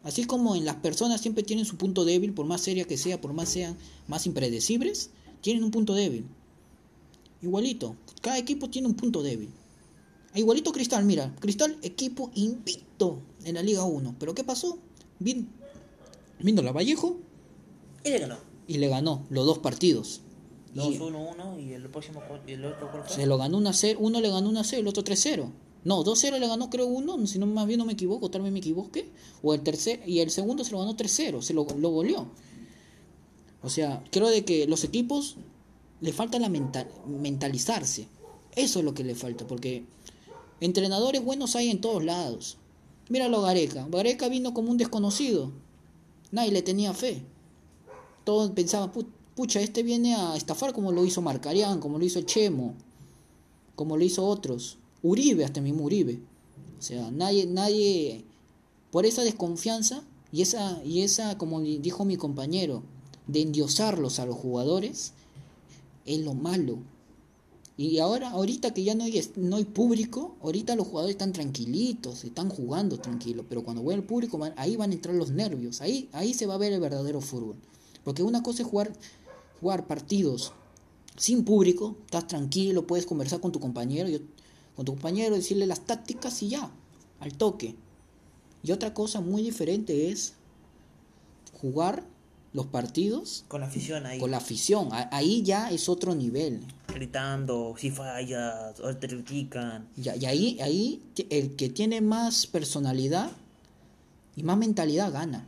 [0.03, 3.19] Así como en las personas siempre tienen su punto débil, por más seria que sea,
[3.19, 3.77] por más sean
[4.07, 5.09] más impredecibles,
[5.41, 6.25] tienen un punto débil.
[7.41, 9.49] Igualito, cada equipo tiene un punto débil.
[10.33, 14.15] Igualito Cristal, mira, Cristal equipo invicto en la Liga 1.
[14.19, 14.79] Pero ¿qué pasó?
[15.19, 17.17] Vino la Vallejo
[18.03, 18.37] y le ganó.
[18.67, 20.21] Y le ganó los dos partidos.
[20.77, 24.77] 2-1-1 y el próximo el otro ¿cuál Se lo ganó 1-0, uno le ganó 1-0,
[24.77, 25.49] el otro 3-0.
[25.83, 28.51] No, 2-0 le ganó creo uno, si no más bien no me equivoco, tal vez
[28.51, 29.09] me equivoque.
[29.41, 32.27] O el tercer y el segundo se lo ganó 3-0, se lo, lo goleó.
[33.61, 35.37] O sea, creo de que los equipos
[36.01, 38.07] le falta la mental, mentalizarse.
[38.55, 39.85] Eso es lo que le falta, porque
[40.59, 42.57] entrenadores buenos hay en todos lados.
[43.09, 43.87] Míralo Gareca.
[43.89, 45.51] Gareca vino como un desconocido.
[46.31, 47.23] Nadie le tenía fe.
[48.25, 48.91] Todos pensaban,
[49.37, 52.73] pucha, este viene a estafar como lo hizo Marcarián, como lo hizo Chemo,
[53.75, 54.79] como lo hizo otros.
[55.03, 56.19] Uribe, hasta mismo Uribe.
[56.79, 58.25] O sea, nadie, nadie,
[58.89, 62.81] por esa desconfianza y esa, y esa, como dijo mi compañero,
[63.27, 65.13] de endiosarlos a los jugadores,
[66.05, 66.79] es lo malo.
[67.77, 72.23] Y ahora, ahorita que ya no hay, no hay público, ahorita los jugadores están tranquilitos,
[72.23, 76.09] están jugando tranquilos, pero cuando vuelve el público, ahí van a entrar los nervios, ahí,
[76.11, 77.55] ahí se va a ver el verdadero fútbol.
[78.03, 78.91] Porque una cosa es jugar,
[79.59, 80.53] jugar partidos
[81.15, 84.09] sin público, estás tranquilo, puedes conversar con tu compañero,
[84.75, 86.71] con tu compañero, decirle las tácticas y ya,
[87.19, 87.75] al toque.
[88.63, 90.33] Y otra cosa muy diferente es
[91.59, 92.03] jugar
[92.53, 94.19] los partidos con la afición ahí.
[94.19, 96.61] Con la afición, ahí ya es otro nivel
[96.97, 99.87] gritando, si falla, o te critican.
[99.95, 103.31] y ahí, ahí el que tiene más personalidad
[104.35, 105.45] y más mentalidad gana.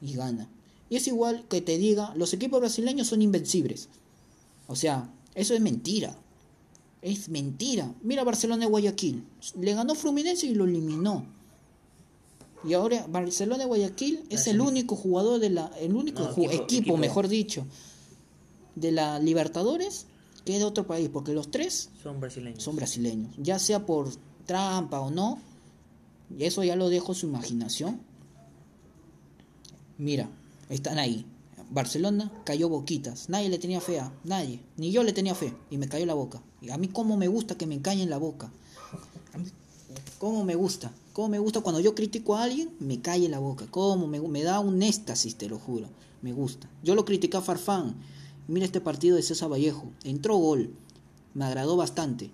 [0.00, 0.48] Y gana.
[0.90, 3.88] Y es igual que te diga, los equipos brasileños son invencibles.
[4.66, 6.16] O sea, eso es mentira.
[7.02, 7.92] Es mentira.
[8.02, 9.24] Mira Barcelona de Guayaquil.
[9.60, 11.26] Le ganó Fluminense y lo eliminó.
[12.66, 17.28] Y ahora Barcelona de Guayaquil es el único jugador de la, el único equipo, mejor
[17.28, 17.66] dicho,
[18.74, 20.06] de la Libertadores
[20.44, 22.62] que de otro país, porque los tres son brasileños.
[22.62, 24.10] Son brasileños, ya sea por
[24.46, 25.38] trampa o no,
[26.36, 28.00] y eso ya lo dejo su imaginación.
[29.96, 30.28] Mira,
[30.68, 31.26] están ahí.
[31.70, 35.78] Barcelona cayó boquitas, nadie le tenía fe a nadie, ni yo le tenía fe, y
[35.78, 36.42] me cayó la boca.
[36.60, 38.50] Y a mí cómo me gusta que me en la boca.
[40.18, 43.66] cómo me gusta, cómo me gusta cuando yo critico a alguien, me cae la boca,
[43.70, 45.88] cómo me, me da un éxtasis, te lo juro,
[46.22, 46.68] me gusta.
[46.82, 47.96] Yo lo critiqué a Farfán,
[48.46, 49.86] Mira este partido de César Vallejo.
[50.04, 50.70] Entró gol.
[51.32, 52.30] Me agradó bastante.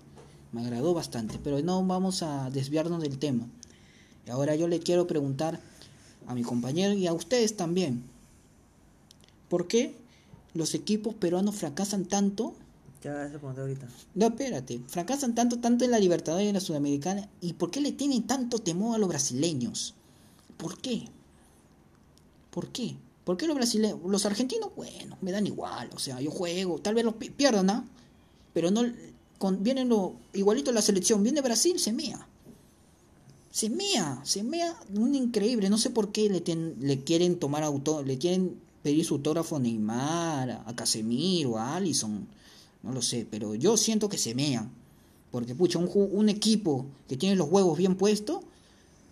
[0.51, 1.39] Me agradó bastante.
[1.41, 3.47] Pero no vamos a desviarnos del tema.
[4.27, 5.61] Y ahora yo le quiero preguntar
[6.27, 8.03] a mi compañero y a ustedes también.
[9.51, 9.93] ¿Por qué
[10.53, 12.53] los equipos peruanos fracasan tanto?
[13.03, 13.85] Ya, eso ahorita.
[14.15, 14.79] No, espérate.
[14.87, 17.27] Fracasan tanto, tanto en la Libertadores y en la Sudamericana.
[17.41, 19.93] ¿Y por qué le tienen tanto temor a los brasileños?
[20.55, 21.09] ¿Por qué?
[22.49, 22.95] ¿Por qué?
[23.25, 23.99] ¿Por qué los brasileños?
[24.05, 27.85] Los argentinos, bueno, me dan igual, o sea, yo juego, tal vez los pierdan, ¿ah?
[28.53, 28.83] Pero no,
[29.37, 32.25] con, vienen lo, igualito la selección, viene Brasil, se mea.
[33.51, 36.41] Se mea, se mea, un increíble, no sé por qué le,
[36.79, 42.27] le quieren tomar auto, le quieren pedir su autógrafo a Neymar, a Casemiro, a Allison,
[42.83, 44.69] no lo sé, pero yo siento que se mea.
[45.31, 48.39] Porque, pucha, un, un equipo que tiene los huevos bien puestos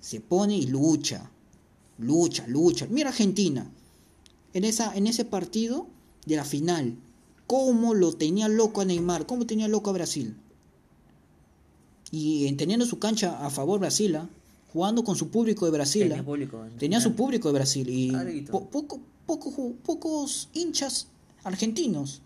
[0.01, 1.29] se pone y lucha,
[1.97, 2.87] lucha, lucha.
[2.89, 3.69] Mira Argentina,
[4.53, 5.87] en, esa, en ese partido
[6.25, 6.95] de la final,
[7.47, 10.35] cómo lo tenía loco a Neymar, cómo tenía loco a Brasil.
[12.11, 14.29] Y teniendo su cancha a favor Brasil, ¿ah?
[14.73, 16.03] Jugando con su público de Brasil.
[16.03, 16.25] Tenía ¿ah?
[16.25, 21.07] público en Tenía su público de Brasil y po- poco, poco pocos hinchas
[21.43, 22.21] argentinos,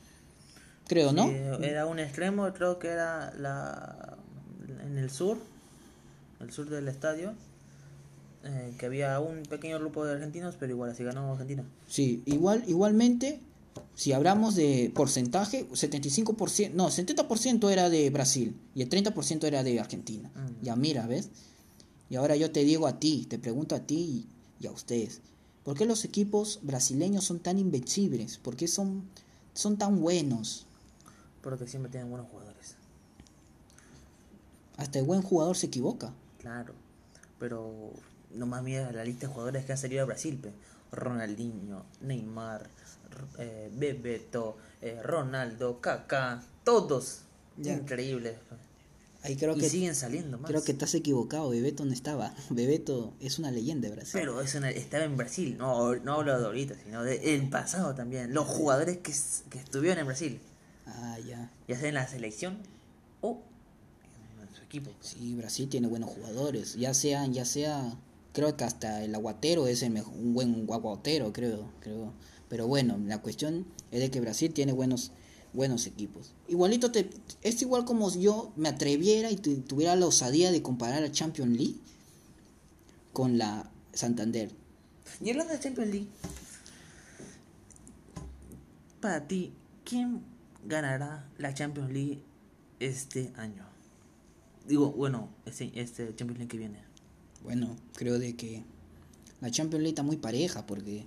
[0.88, 1.30] creo, ¿no?
[1.30, 4.18] Era un extremo, creo que era la
[4.86, 5.38] en el sur,
[6.42, 7.34] el sur del estadio,
[8.44, 11.64] eh, que había un pequeño grupo de argentinos, pero igual así ganó Argentina.
[11.88, 13.40] Sí, igual, igualmente,
[13.96, 19.80] si hablamos de porcentaje, 75%, no, 70% era de Brasil y el 30% era de
[19.80, 20.30] Argentina.
[20.36, 20.64] Mm.
[20.64, 21.30] Ya mira, ¿ves?
[22.10, 24.28] Y ahora yo te digo a ti, te pregunto a ti
[24.60, 25.22] y, a ustedes,
[25.64, 28.38] ¿por qué los equipos brasileños son tan invencibles?
[28.38, 29.04] ¿Por qué son,
[29.54, 30.66] son tan buenos?
[31.42, 32.76] Porque siempre tienen buenos jugadores.
[34.78, 36.14] Hasta el buen jugador se equivoca.
[36.40, 36.74] Claro,
[37.40, 37.92] pero
[38.32, 40.54] nomás mira la lista de jugadores que han salido a Brasil, pe.
[40.92, 42.70] Ronaldinho, Neymar,
[43.40, 47.22] eh, Bebeto, eh, Ronaldo, Kaká, todos
[47.58, 47.74] Ya.
[47.74, 48.38] increíbles.
[49.24, 50.50] Ahí creo y que, siguen saliendo más.
[50.52, 52.36] creo que estás equivocado, Bebeto no estaba.
[52.50, 54.12] Bebeto es una leyenda de Brasil.
[54.14, 58.34] Pero eso no- estaba en Brasil, no, no hablo de ahorita, sino del pasado también.
[58.34, 59.14] Los jugadores que,
[59.50, 60.40] que estuvieron en Brasil,
[60.86, 61.50] Ah, ya.
[61.68, 62.58] ya sea en la selección
[63.22, 63.42] o
[64.42, 64.92] en su equipo.
[65.00, 66.76] Sí, Brasil tiene buenos jugadores.
[66.76, 67.96] Ya sean, ya sea,
[68.34, 72.12] creo que hasta el aguatero es el mejor, un buen aguatero, creo, creo.
[72.50, 75.12] Pero bueno, la cuestión es de que Brasil tiene buenos,
[75.54, 76.34] buenos equipos.
[76.48, 77.10] Igualito te,
[77.42, 81.12] es igual como si yo me atreviera y tu- tuviera la osadía de comparar a
[81.12, 81.76] Champions League
[83.14, 84.52] con la Santander.
[85.22, 86.08] Y hablando de Champions League,
[89.00, 89.52] para ti,
[89.84, 90.22] ¿quién
[90.66, 92.22] ganará la Champions League
[92.80, 93.66] este año?
[94.68, 96.80] Digo, bueno, este, este Champions League que viene.
[97.44, 98.64] Bueno, creo de que
[99.42, 101.06] la Champions League está muy pareja porque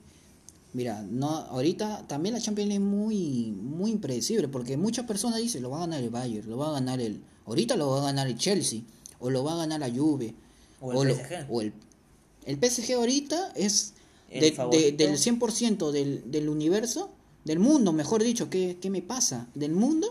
[0.76, 5.62] mira, no ahorita también la Champions League es muy muy impredecible porque muchas personas dicen
[5.62, 8.04] lo va a ganar el Bayern, lo va a ganar el ahorita lo va a
[8.04, 8.80] ganar el Chelsea
[9.18, 10.34] o lo va a ganar la Juve
[10.80, 11.46] O el lo- PSG.
[11.50, 11.72] o el
[12.44, 13.94] el PSG ahorita es
[14.30, 17.10] de- de- del 100% del, del universo,
[17.44, 19.48] del mundo, mejor dicho, ¿qué, ¿qué me pasa?
[19.54, 20.06] Del mundo,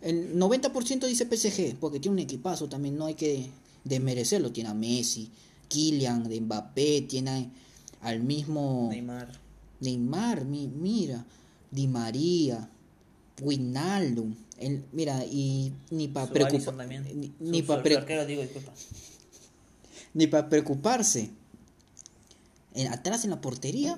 [0.00, 3.50] el 90% dice PSG, porque tiene un equipazo también, no hay que
[3.84, 4.52] desmerecerlo.
[4.52, 5.30] Tiene a Messi,
[5.68, 7.50] Kylian, de Mbappé, tiene
[8.02, 9.28] al mismo Neymar.
[9.80, 11.24] Neymar, mi- mira,
[11.70, 12.68] Di María,
[13.42, 16.74] Wijnaldum, el- mira, y ni para preocupar,
[20.14, 21.30] ni, para preocuparse.
[22.74, 23.94] En, atrás en la portería,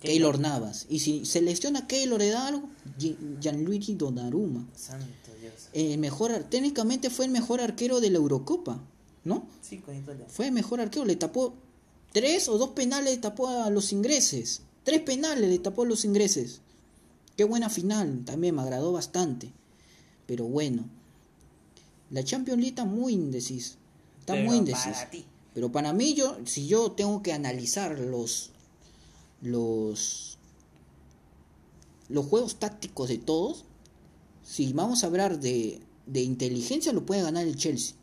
[0.00, 0.32] Keylor.
[0.34, 0.86] Keylor Navas.
[0.90, 2.68] Y si se lesiona Keylor le da algo,
[2.98, 4.66] Gi- Gianluigi Donnarumma.
[4.76, 5.06] Santo
[5.40, 5.68] Dios.
[5.72, 8.80] El mejor, técnicamente fue el mejor arquero de la Eurocopa,
[9.24, 9.46] ¿no?
[9.62, 10.26] Sí, con Italia.
[10.28, 11.54] Fue el mejor arquero, le tapó
[12.12, 14.62] tres o dos penales, le tapó a los ingleses.
[14.84, 16.60] Tres penales le tapó los ingleses.
[17.36, 19.52] Qué buena final, también me agradó bastante.
[20.26, 20.84] Pero bueno,
[22.10, 23.76] la Champions League está muy indecisa.
[24.20, 24.92] Está Pero muy indecisa.
[24.92, 25.24] Para ti.
[25.54, 28.50] Pero para mí, yo, si yo tengo que analizar los,
[29.40, 30.38] los,
[32.08, 33.64] los juegos tácticos de todos,
[34.42, 37.96] si vamos a hablar de, de inteligencia, lo puede ganar el Chelsea.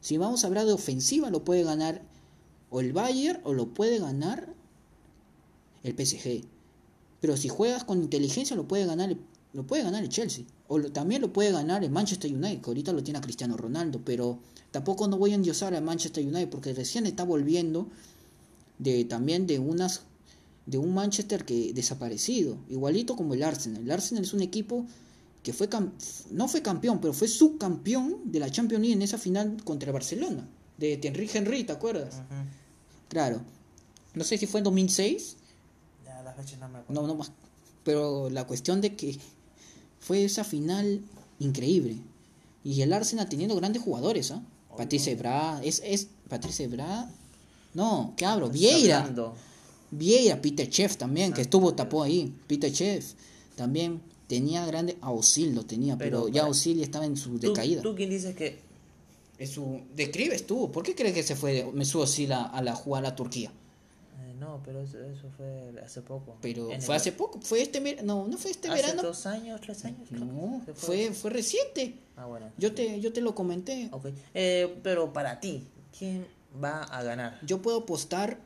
[0.00, 2.02] Si vamos a hablar de ofensiva, lo puede ganar
[2.70, 4.55] o el Bayern o lo puede ganar
[5.88, 6.42] el PSG.
[7.20, 9.18] Pero si juegas con inteligencia, lo puede ganar el,
[9.52, 10.44] lo puede ganar el Chelsea.
[10.68, 13.56] O lo- también lo puede ganar el Manchester United, que ahorita lo tiene a Cristiano
[13.56, 14.00] Ronaldo.
[14.04, 14.38] Pero
[14.70, 17.88] tampoco no voy a endiosar al Manchester United porque recién está volviendo
[18.78, 20.02] de también de unas
[20.66, 23.82] de un Manchester que desaparecido, igualito como el Arsenal.
[23.82, 24.84] El Arsenal es un equipo
[25.44, 25.92] que fue cam-
[26.32, 29.92] no fue campeón, pero fue subcampeón de la Champions League en esa final contra el
[29.92, 32.16] Barcelona, de Thierry Henry, ¿te acuerdas?
[33.08, 33.42] Claro.
[34.14, 35.36] No sé si fue en 2006,
[36.36, 37.02] No me acuerdo.
[37.02, 37.32] no, no más.
[37.84, 39.18] Pero la cuestión de que
[40.00, 41.00] fue esa final
[41.38, 41.96] increíble.
[42.64, 44.42] Y el Arsenal teniendo grandes jugadores, ¿ah?
[44.70, 45.12] Ay, Patrice.
[45.12, 47.08] Evra, es, es Patrice Evra.
[47.74, 48.48] No, ¿qué hablo?
[48.48, 48.98] Vieira.
[49.00, 49.34] hablando.
[49.90, 52.34] Vieira, Peter Chef también, que estuvo, tapó ahí.
[52.46, 53.12] Peter Chef
[53.54, 54.96] también tenía grande.
[55.00, 57.82] A Osil lo tenía, pero, Pero ya Osil estaba en su ¿Tú, decaída.
[57.82, 58.58] ¿Tú quién dices que
[59.38, 60.72] En su declive estuvo.
[60.72, 63.52] ¿Por qué crees que se fue Mesut Osil a, a la jugar a Turquía?
[64.38, 66.36] No, pero eso, eso fue hace poco.
[66.42, 69.02] Pero fue el- hace poco, fue este no, no fue este hace verano.
[69.02, 70.10] dos años, tres años.
[70.10, 71.98] No, fue, fue reciente.
[72.16, 72.50] Ah, bueno.
[72.58, 73.88] Yo te, yo te lo comenté.
[73.92, 74.06] Ok.
[74.34, 75.66] Eh, pero para ti,
[75.98, 76.26] ¿quién
[76.62, 77.38] va a ganar?
[77.42, 78.38] Yo puedo apostar.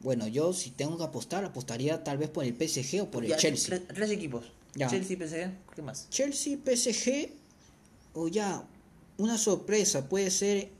[0.00, 3.34] Bueno, yo si tengo que apostar, apostaría tal vez por el PSG o por el
[3.36, 3.78] Chelsea.
[3.78, 4.52] Tres, tres equipos.
[4.74, 4.88] Ya.
[4.88, 6.08] Chelsea, PSG, ¿qué más?
[6.10, 7.30] Chelsea, PSG,
[8.12, 8.64] o ya,
[9.18, 10.70] una sorpresa puede ser,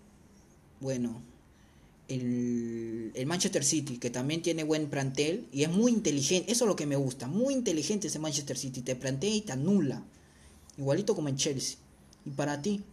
[0.80, 1.22] bueno,
[2.08, 6.50] el, el Manchester City, que también tiene buen plantel y es muy inteligente.
[6.50, 7.26] Eso es lo que me gusta.
[7.26, 8.82] Muy inteligente ese Manchester City.
[8.82, 10.02] Te plantea y te anula.
[10.76, 11.78] Igualito como en Chelsea.
[12.24, 12.84] ¿Y para ti?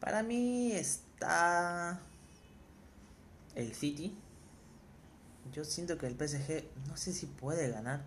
[0.00, 2.00] Para mí está
[3.54, 4.12] el City.
[5.52, 8.04] Yo siento que el PSG no sé si puede ganar.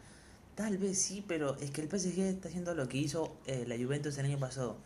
[0.55, 3.75] Tal vez sí, pero es que el PSG está haciendo lo que hizo eh, la
[3.75, 4.77] Juventus el año pasado.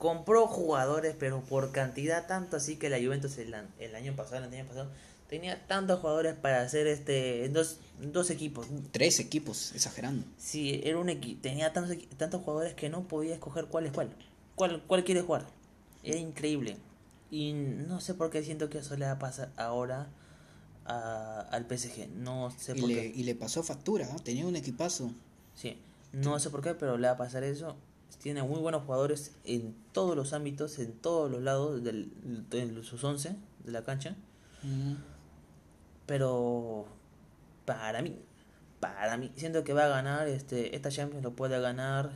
[0.00, 4.54] Compró jugadores, pero por cantidad tanto así que la Juventus el, el año pasado, el
[4.54, 4.90] año pasado,
[5.28, 8.66] tenía tantos jugadores para hacer este dos, dos equipos.
[8.92, 10.26] Tres equipos, exagerando.
[10.38, 14.08] Sí, era un equipo, tenía tantos, tantos jugadores que no podía escoger cuál es cuál.
[14.54, 15.44] ¿Cuál, cuál quiere jugar?
[16.02, 16.78] Era increíble.
[17.30, 20.08] Y no sé por qué siento que eso le va a pasar ahora
[20.86, 22.08] al PSG.
[22.16, 23.12] No sé por qué.
[23.14, 25.12] Y le pasó factura, tenía un equipazo.
[25.54, 25.78] Sí,
[26.14, 27.76] no sé por qué, pero le va a pasar eso.
[28.18, 32.10] Tiene muy buenos jugadores en todos los ámbitos, en todos los lados del,
[32.50, 34.16] de sus 11 de la cancha.
[36.06, 36.86] Pero
[37.64, 38.18] para mí,
[38.80, 42.10] para mí, siento que va a ganar este esta Champions lo puede ganar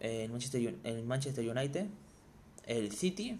[0.00, 1.86] el Manchester, el Manchester United,
[2.66, 3.38] el City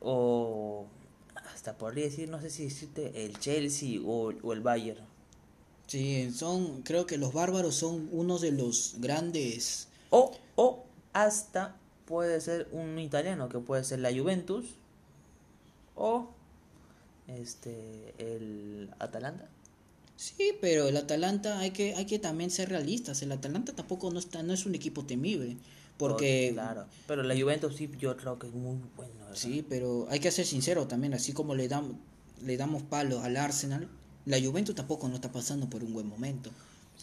[0.00, 0.86] o
[1.34, 5.04] hasta podría decir, no sé si existe el Chelsea o, el Bayern.
[5.88, 9.88] Sí, son, creo que los bárbaros son uno de los grandes.
[10.10, 14.66] O, o hasta puede ser un italiano, que puede ser la Juventus
[15.96, 16.28] o
[17.26, 19.48] este el Atalanta.
[20.16, 23.22] Sí, pero el Atalanta hay que hay que también ser realistas.
[23.22, 25.56] El Atalanta tampoco no está no es un equipo temible.
[25.96, 26.50] Porque...
[26.52, 29.12] Claro, pero la Juventus sí, yo creo que es muy bueno.
[29.34, 31.96] Sí, pero hay que ser sincero también, así como le, damos
[32.44, 33.88] le damos palo al Arsenal,
[34.28, 36.50] la Juventus tampoco no está pasando por un buen momento.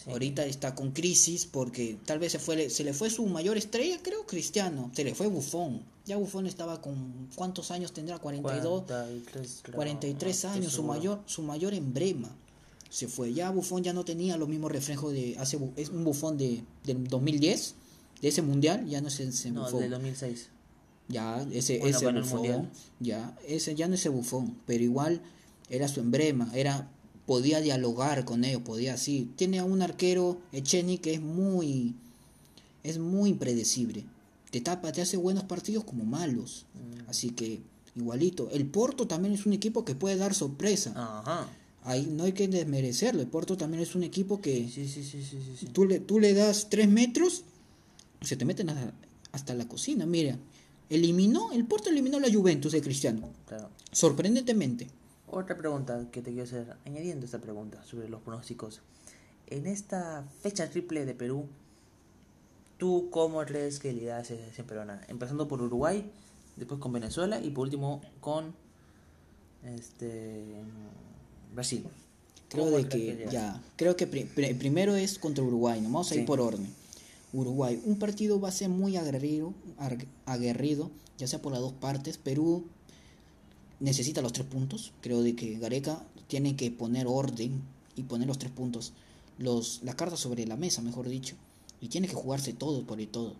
[0.07, 3.97] Ahorita está con crisis porque tal vez se fue se le fue su mayor estrella,
[4.03, 4.91] creo, Cristiano.
[4.93, 5.81] Se le fue Buffon.
[6.05, 8.19] Ya Buffon estaba con ¿cuántos años tendrá?
[8.19, 12.29] 42 43, 43 años, su mayor su mayor emblema.
[12.89, 13.33] Se fue.
[13.33, 17.07] Ya Buffon ya no tenía los mismos reflejos de hace es un Buffon de del
[17.07, 17.75] 2010
[18.21, 19.89] de ese mundial ya no es ese no, bufón.
[19.89, 20.49] 2006.
[21.07, 22.71] Ya, ese, ese bufón.
[22.99, 25.21] Ya, ese ya no es ese bufón, pero igual
[25.69, 26.89] era su emblema, era
[27.25, 29.31] podía dialogar con ellos, podía así.
[29.35, 31.95] Tiene a un arquero Echeni que es muy
[32.83, 34.05] es muy impredecible.
[34.51, 36.65] Te tapa, te hace buenos partidos como malos.
[36.73, 37.09] Mm.
[37.09, 37.61] Así que
[37.95, 38.49] igualito.
[38.51, 40.91] El Porto también es un equipo que puede dar sorpresa.
[40.95, 41.49] Ajá.
[41.83, 43.21] Ahí no hay que desmerecerlo.
[43.21, 46.33] El Porto también es un equipo que sí, sí, sí, sí, Tú, le, tú le
[46.33, 47.43] das tres metros
[48.25, 48.69] se te meten
[49.31, 50.05] hasta, la cocina.
[50.05, 50.37] Mira,
[50.89, 53.29] eliminó, el Porto eliminó la Juventus de Cristiano.
[53.91, 54.87] Sorprendentemente.
[55.27, 58.81] Otra pregunta que te quiero hacer, añadiendo esta pregunta sobre los pronósticos.
[59.47, 61.47] En esta fecha triple de Perú,
[62.77, 65.01] ¿tú cómo crees que le das siempre peruana?
[65.07, 66.09] Empezando por Uruguay,
[66.55, 68.53] después con Venezuela y por último con
[69.63, 70.43] este
[71.53, 71.87] Brasil.
[72.49, 75.89] Creo de que, ya, creo que primero es contra Uruguay, ¿no?
[75.89, 76.67] vamos a ir por orden.
[77.33, 77.81] Uruguay.
[77.85, 79.53] Un partido va a ser muy aguerrido,
[80.25, 82.17] aguerrido, ya sea por las dos partes.
[82.17, 82.65] Perú
[83.79, 84.93] necesita los tres puntos.
[85.01, 87.61] Creo de que Gareca tiene que poner orden
[87.95, 88.93] y poner los tres puntos,
[89.37, 91.35] los, las cartas sobre la mesa, mejor dicho.
[91.81, 93.33] Y tiene que jugarse todo por el todo.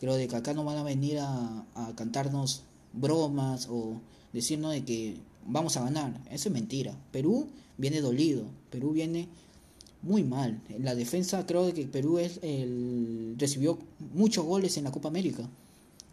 [0.00, 2.62] Creo de que acá no van a venir a, a cantarnos
[2.92, 4.00] bromas o
[4.32, 6.20] decirnos de que vamos a ganar.
[6.30, 6.96] Eso es mentira.
[7.10, 7.48] Perú
[7.78, 8.44] viene dolido.
[8.70, 9.28] Perú viene
[10.04, 10.60] muy mal.
[10.68, 13.78] En la defensa creo que Perú es el, recibió
[14.12, 15.48] muchos goles en la Copa América,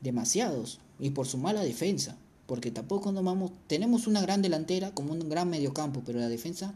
[0.01, 2.17] demasiados, y por su mala defensa,
[2.51, 6.73] porque tampoco nos vamos, tenemos una gran delantera como un gran mediocampo, pero la defensa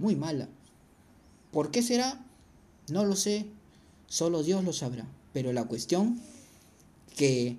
[0.00, 0.48] muy mala.
[1.52, 2.20] ¿Por qué será?
[2.90, 3.46] No lo sé,
[4.08, 6.20] solo Dios lo sabrá, pero la cuestión
[7.16, 7.58] que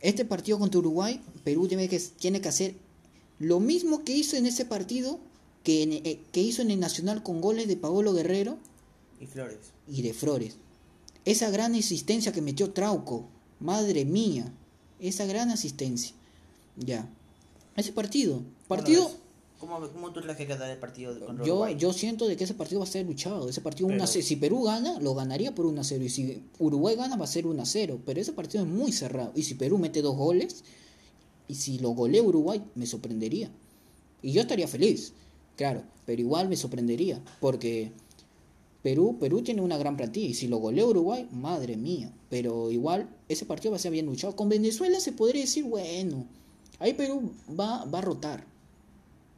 [0.00, 2.74] este partido contra Uruguay, Perú tiene que, tiene que hacer
[3.38, 5.20] lo mismo que hizo en ese partido
[5.62, 8.58] que, eh, que hizo en el Nacional con goles de Paolo Guerrero
[9.20, 9.58] y Flores.
[9.86, 10.56] Y de Flores.
[11.24, 13.28] Esa gran asistencia que metió Trauco,
[13.60, 14.52] madre mía,
[15.00, 16.14] esa gran asistencia.
[16.76, 17.08] Ya.
[17.76, 18.42] Ese partido.
[18.68, 19.10] Partido.
[19.58, 22.54] ¿Cómo, ¿Cómo, tú crees que quedará el partido con yo, yo siento de que ese
[22.54, 23.48] partido va a ser luchado.
[23.48, 26.04] Ese partido si Perú gana, lo ganaría por 1 a 0.
[26.04, 28.00] Y si Uruguay gana, va a ser 1 a 0.
[28.06, 29.32] Pero ese partido es muy cerrado.
[29.34, 30.64] Y si Perú mete dos goles,
[31.46, 33.50] y si lo golea Uruguay, me sorprendería.
[34.22, 35.12] Y yo estaría feliz.
[35.56, 37.92] Claro, pero igual me sorprendería, porque
[38.82, 43.08] Perú, Perú tiene una gran plantilla y si lo golea Uruguay, madre mía, pero igual
[43.28, 44.34] ese partido va a ser bien luchado.
[44.36, 46.26] Con Venezuela se podría decir, bueno,
[46.78, 48.44] ahí Perú va, va a rotar,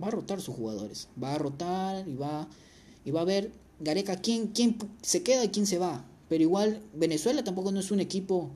[0.03, 2.49] va a rotar sus jugadores, va a rotar y va,
[3.05, 6.05] y va a ver Gareca quién, quién se queda y quién se va.
[6.29, 8.49] Pero igual Venezuela tampoco no es un equipo,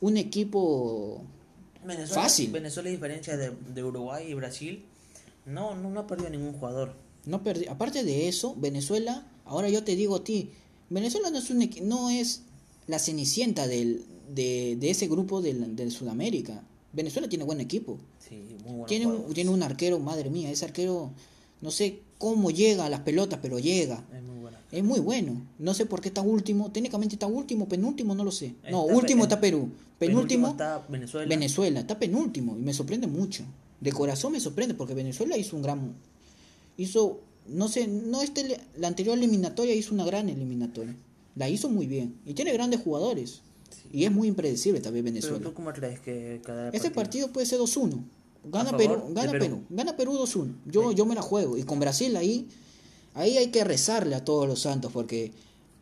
[0.00, 1.20] un equipo
[1.84, 2.50] Venezuela, Fácil.
[2.50, 4.84] Venezuela, a diferencia de, de Uruguay y Brasil,
[5.44, 6.94] no, no, no ha perdido ningún jugador.
[7.26, 10.50] No perdi- Aparte de eso, Venezuela, ahora yo te digo a ti,
[10.90, 12.42] Venezuela no es, un no es
[12.86, 16.62] la cenicienta del, de, de ese grupo del, del Sudamérica.
[16.92, 17.98] Venezuela tiene buen equipo.
[18.20, 18.86] Sí, muy bueno.
[18.86, 21.10] Tiene un, tiene un arquero, madre mía, ese arquero,
[21.60, 24.04] no sé cómo llega a las pelotas, pero llega.
[24.14, 24.58] Es muy bueno.
[24.70, 25.42] Es muy bueno.
[25.58, 26.70] No sé por qué está último.
[26.70, 28.54] Técnicamente está último, penúltimo, no lo sé.
[28.70, 29.68] No, Está último pe- está Perú.
[29.98, 31.28] Penúltimo, está Venezuela.
[31.28, 31.80] Venezuela.
[31.80, 32.56] Está penúltimo.
[32.56, 33.44] Y me sorprende mucho.
[33.80, 35.94] De corazón me sorprende porque Venezuela hizo un gran...
[36.76, 40.94] Hizo, no sé, no este, la anterior eliminatoria hizo una gran eliminatoria.
[41.36, 42.16] La hizo muy bien.
[42.24, 43.40] Y tiene grandes jugadores.
[43.92, 45.44] Y es muy impredecible también Pero Venezuela.
[45.44, 48.02] tú cómo crees que cada Ese partido puede ser 2-1.
[48.44, 49.44] Gana Perú, gana Perú.
[49.44, 49.62] Perú.
[49.70, 50.52] gana Perú 2-1.
[50.66, 51.56] Yo, yo me la juego.
[51.56, 52.46] Y con Brasil ahí,
[53.14, 55.32] ahí hay que rezarle a todos los santos, porque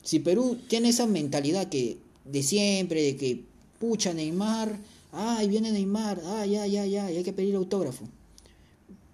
[0.02, 3.44] si Perú tiene esa mentalidad que de siempre, de que
[3.78, 4.78] pucha Neymar,
[5.12, 8.04] ay viene Neymar, ay ya, ya, ya, y hay que pedir autógrafo.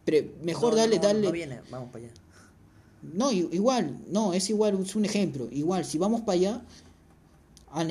[0.04, 1.26] Pero mejor No, darle, no, darle.
[1.26, 2.14] No viene, vamos para allá.
[3.02, 5.48] No, igual, no, es igual, es un ejemplo.
[5.50, 6.62] Igual, si vamos para allá,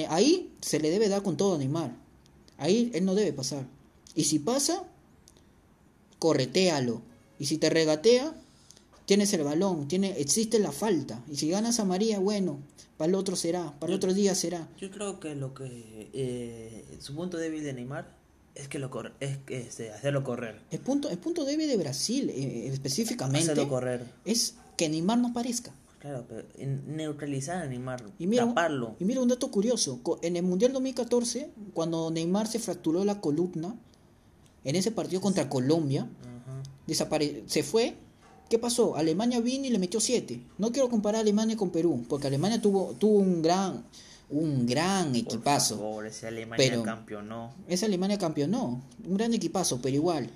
[0.10, 1.96] ahí se le debe dar con todo a Neymar.
[2.58, 3.66] Ahí él no debe pasar.
[4.16, 4.84] Y si pasa,
[6.20, 7.02] corretealo.
[7.40, 8.34] Y si te regatea,
[9.06, 11.24] tienes el balón, tiene, existe la falta.
[11.32, 12.60] Y si ganas a María, bueno,
[12.98, 14.68] para el otro será, para el otro día será.
[14.80, 18.16] Yo creo que lo que eh, su punto débil de Neymar
[18.56, 20.60] es que lo corre, es que este, hacerlo correr.
[20.72, 24.04] El punto, el punto débil de Brasil, eh, específicamente, Hacerlo correr.
[24.26, 25.74] es que Neymar no aparezca.
[26.00, 26.44] Claro, pero
[26.88, 28.96] neutralizar a Neymar, Y mira, taparlo.
[29.00, 30.00] y mira un dato curioso.
[30.22, 33.76] En el Mundial 2014, cuando Neymar se fracturó la columna,
[34.64, 36.64] en ese partido contra Colombia, Ajá.
[36.86, 37.96] desapare se fue.
[38.50, 38.96] ¿Qué pasó?
[38.96, 40.40] Alemania vino y le metió 7.
[40.58, 43.84] No quiero comparar Alemania con Perú, porque Alemania tuvo, tuvo un gran
[44.30, 45.78] un gran Por equipazo.
[45.78, 47.54] favor, ese Alemania Pero- campeonó.
[47.70, 50.30] Esa Alemania campeonó, un gran equipazo, pero igual.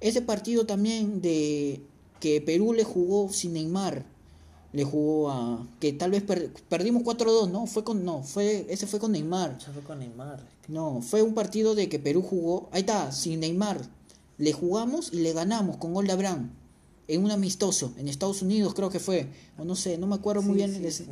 [0.00, 1.82] Ese partido también de
[2.20, 4.04] que Perú le jugó sin Neymar,
[4.72, 8.86] le jugó a que tal vez per- perdimos 4-2, no, fue con no, fue ese
[8.86, 9.56] fue con Neymar.
[9.60, 10.44] Eso fue con Neymar.
[10.68, 13.80] No, fue un partido de que Perú jugó, ahí está, sin Neymar.
[14.38, 16.50] Le jugamos y le ganamos con gol de Abraham
[17.06, 20.42] en un amistoso en Estados Unidos, creo que fue, o no sé, no me acuerdo
[20.42, 21.10] muy bien sí, ese sí.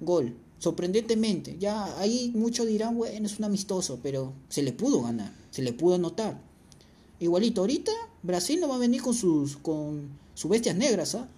[0.00, 0.34] gol.
[0.58, 5.62] Sorprendentemente, ya ahí muchos dirán, bueno, es un amistoso, pero se le pudo ganar, se
[5.62, 6.40] le pudo anotar.
[7.20, 11.28] Igualito, ahorita Brasil no va a venir con sus con sus bestias negras, ¿ah?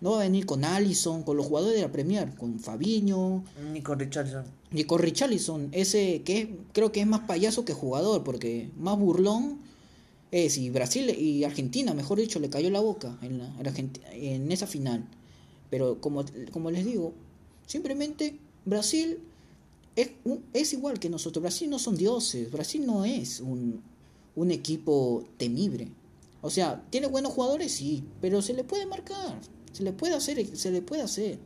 [0.00, 3.42] No va a venir con Allison, con los jugadores de la Premier, con Fabinho,
[3.72, 4.44] Nico Richardson.
[4.72, 8.98] ni con Richarlison, ese que es- creo que es más payaso que jugador, porque más
[8.98, 9.58] burlón
[10.32, 13.54] es, y Brasil y Argentina, mejor dicho, le cayó la boca en, la,
[14.12, 15.06] en, esa final.
[15.70, 17.14] Pero como, como les digo,
[17.66, 19.18] simplemente Brasil
[19.96, 21.40] es, un- es igual que nosotros.
[21.40, 23.80] Brasil no son dioses, Brasil no es un,
[24.34, 25.88] un equipo temible.
[26.44, 29.40] O sea, tiene buenos jugadores, sí, pero se le puede marcar,
[29.72, 31.38] se le puede hacer, se le puede hacer.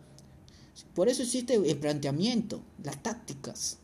[0.93, 3.79] Por eso existe el planteamiento, las tácticas.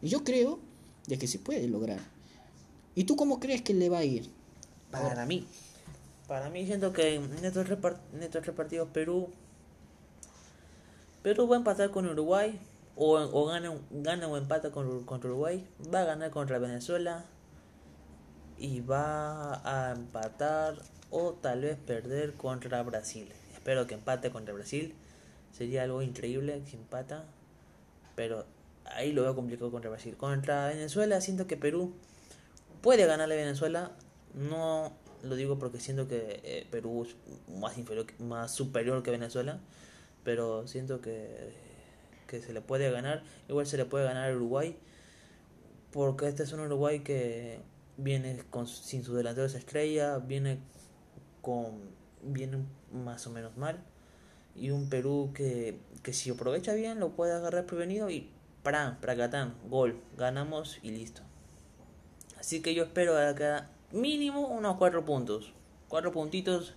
[0.00, 0.60] Y yo creo
[1.06, 2.00] de que se puede lograr.
[2.94, 4.30] ¿Y tú cómo crees que le va a ir?
[4.90, 5.46] Para mí.
[6.28, 9.28] Para mí siento que en estos, repar- en estos tres partidos Perú.
[11.22, 12.58] Perú va a empatar con Uruguay.
[12.96, 15.66] O, o gana, gana o empata con, contra Uruguay.
[15.92, 17.26] Va a ganar contra Venezuela.
[18.58, 20.76] Y va a empatar
[21.10, 23.28] o tal vez perder contra Brasil.
[23.52, 24.94] Espero que empate contra Brasil.
[25.52, 27.24] Sería algo increíble si empata.
[28.14, 28.46] Pero
[28.84, 30.16] ahí lo veo complicado contra Brasil.
[30.16, 31.94] Contra Venezuela siento que Perú
[32.80, 33.92] puede ganarle a Venezuela.
[34.34, 34.92] No
[35.24, 37.16] lo digo porque siento que eh, Perú es
[37.58, 39.58] más inferior, más superior que Venezuela,
[40.22, 41.52] pero siento que,
[42.26, 43.22] que se le puede ganar.
[43.48, 44.76] Igual se le puede ganar a Uruguay,
[45.92, 47.60] porque este es un Uruguay que
[47.96, 50.58] viene con, sin su delantero esa estrella, viene
[51.42, 52.58] con viene
[52.92, 53.82] más o menos mal
[54.56, 58.30] y un Perú que, que si aprovecha bien lo puede agarrar prevenido y
[58.62, 59.00] ¡pram!
[59.00, 59.54] ¡pracatán!
[59.68, 61.22] gol, ganamos y listo.
[62.38, 65.52] Así que yo espero acá mínimo unos cuatro puntos.
[65.88, 66.74] Cuatro puntitos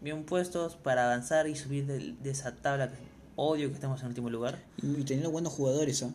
[0.00, 2.98] bien puestos para avanzar y subir de, de esa tabla que
[3.36, 4.62] odio que estemos en último lugar.
[4.82, 6.12] Y, y teniendo buenos jugadores, ¿ah?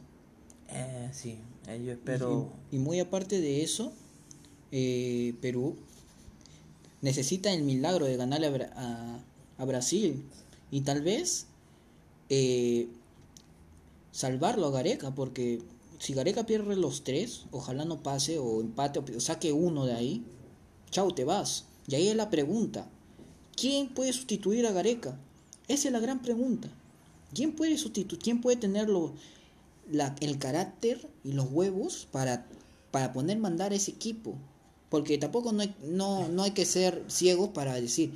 [0.70, 2.52] Eh, sí, eh, yo espero...
[2.72, 3.94] Y, y muy aparte de eso,
[4.72, 5.76] eh, Perú
[7.02, 9.20] necesita el milagro de ganarle a,
[9.58, 10.24] a- Brasil.
[10.72, 11.48] Y tal vez
[12.30, 12.88] eh,
[14.12, 15.62] salvarlo a Gareca, porque
[16.00, 20.24] si Gareca pierde los tres, ojalá no pase o empate o saque uno de ahí,
[20.92, 21.66] chao, te vas.
[21.88, 22.88] Y ahí es la pregunta,
[23.56, 25.18] ¿quién puede sustituir a Gareca?
[25.68, 26.70] Esa es la gran pregunta.
[27.34, 28.22] ¿Quién puede sustituir?
[28.22, 29.14] ¿Quién puede tenerlo
[29.92, 32.48] la, el carácter y los huevos para,
[32.92, 34.36] para poner mandar a ese equipo?
[34.90, 38.14] Porque tampoco no hay, no, no hay que ser ciegos para decir,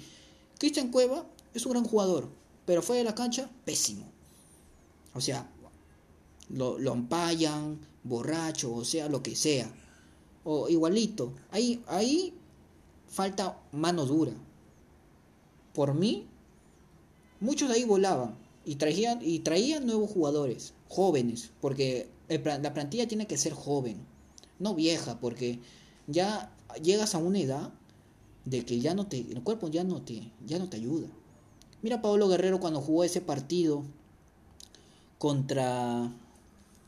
[0.57, 2.29] Cristian Cueva es un gran jugador,
[2.65, 4.05] pero fue de la cancha pésimo.
[5.13, 5.49] O sea,
[6.49, 6.97] lo, lo
[8.03, 9.71] borracho, o sea, lo que sea.
[10.43, 11.33] O igualito.
[11.51, 12.33] Ahí, ahí
[13.07, 14.33] falta mano dura.
[15.73, 16.27] Por mí,
[17.39, 23.37] muchos ahí volaban y traían, y traían nuevos jugadores, jóvenes, porque la plantilla tiene que
[23.37, 23.97] ser joven,
[24.59, 25.59] no vieja, porque
[26.07, 27.71] ya llegas a una edad
[28.45, 31.07] de que ya no te, el cuerpo ya no te, ya no te ayuda.
[31.81, 33.83] Mira a Pablo Guerrero cuando jugó ese partido
[35.17, 36.11] contra...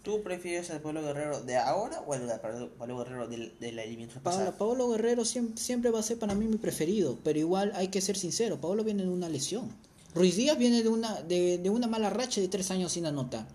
[0.04, 2.40] ¿Tú prefieres al Pablo Guerrero de ahora o al
[2.78, 4.58] Pablo Guerrero de, la eliminación pasada?
[4.58, 8.02] Pablo Guerrero siempre, siempre va a ser para mí mi preferido, pero igual hay que
[8.02, 9.70] ser sincero, Pablo viene de una lesión.
[10.14, 13.48] Ruiz Díaz viene de una, de, de una mala racha de tres años sin anotar.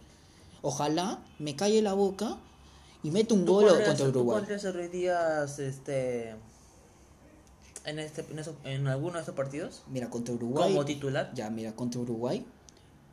[0.63, 2.37] Ojalá me calle la boca
[3.03, 4.45] y mete un gol contra Uruguay.
[4.47, 6.35] ¿Tú Díaz este,
[7.85, 9.83] en, este, en, en alguno de estos partidos?
[9.89, 10.71] Mira, contra Uruguay.
[10.71, 11.33] Como titular.
[11.35, 12.45] Ya, mira, contra Uruguay,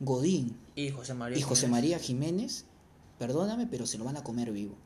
[0.00, 1.82] Godín y José María, y José Jiménez.
[1.82, 2.64] María Jiménez,
[3.18, 4.76] perdóname, pero se lo van a comer vivo.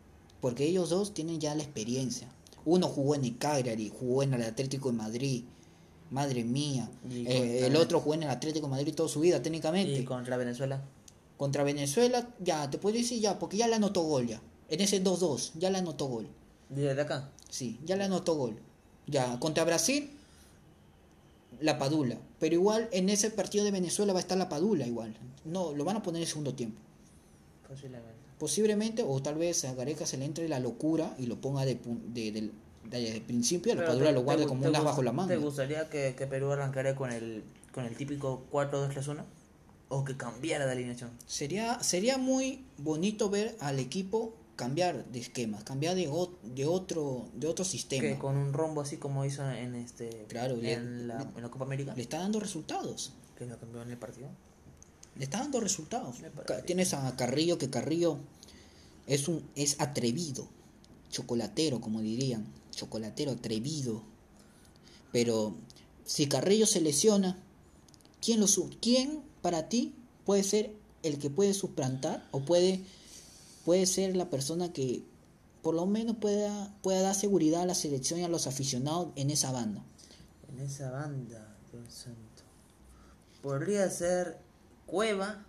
[0.41, 2.29] Porque ellos dos tienen ya la experiencia.
[2.65, 5.45] Uno jugó en el Cagliari, jugó en el Atlético de Madrid.
[6.11, 6.91] Madre mía.
[7.11, 9.99] Eh, el otro jugó en el Atlético de Madrid toda su vida, técnicamente.
[9.99, 10.83] ¿Y contra Venezuela?
[11.37, 14.41] Contra Venezuela, ya, te puedo decir ya, porque ya le anotó gol ya.
[14.73, 16.27] En ese 2-2, ya le anotó gol.
[16.71, 17.29] ¿Desde acá?
[17.51, 18.57] Sí, ya le anotó gol.
[19.07, 20.11] Ya, contra Brasil,
[21.61, 22.17] la Padula.
[22.41, 25.15] Pero igual en ese partido de Venezuela va a estar la Padula igual.
[25.45, 26.81] No, lo van a poner en segundo tiempo.
[27.69, 28.19] Posiblemente.
[28.39, 31.79] Posiblemente, o tal vez a Gareca se le entre la locura y lo ponga de,
[32.07, 32.51] de,
[32.91, 35.29] de, principio, la Padula lo guarde como un as bajo la mano.
[35.29, 39.23] ¿Te gustaría que, que Perú arrancara con el, con el típico 4-2-3-1?
[39.91, 41.11] ¿O que cambiara de alineación?
[41.27, 46.11] Sería, sería muy bonito ver al equipo cambiar de esquemas, cambiar de,
[46.43, 48.03] de otro de otro sistema.
[48.03, 51.65] Que con un rombo así como hizo en este claro, en, la, en la Copa
[51.65, 51.95] América.
[51.95, 53.13] Le está dando resultados.
[53.37, 54.29] Que lo cambió en el partido.
[55.17, 56.17] Le está dando resultados.
[56.67, 58.19] Tienes a Carrillo que Carrillo
[59.07, 60.49] es un es atrevido,
[61.11, 64.03] chocolatero como dirían, chocolatero atrevido.
[65.13, 65.55] Pero
[66.05, 67.39] si Carrillo se lesiona,
[68.21, 68.47] ¿quién lo
[68.81, 69.95] quién para ti
[70.25, 72.81] puede ser el que puede suplantar o puede
[73.65, 75.03] puede ser la persona que
[75.63, 79.31] por lo menos pueda, pueda dar seguridad a la selección y a los aficionados en
[79.31, 79.83] esa banda.
[80.49, 82.19] En esa banda, Dios santo.
[83.43, 84.39] Podría ser
[84.87, 85.45] Cueva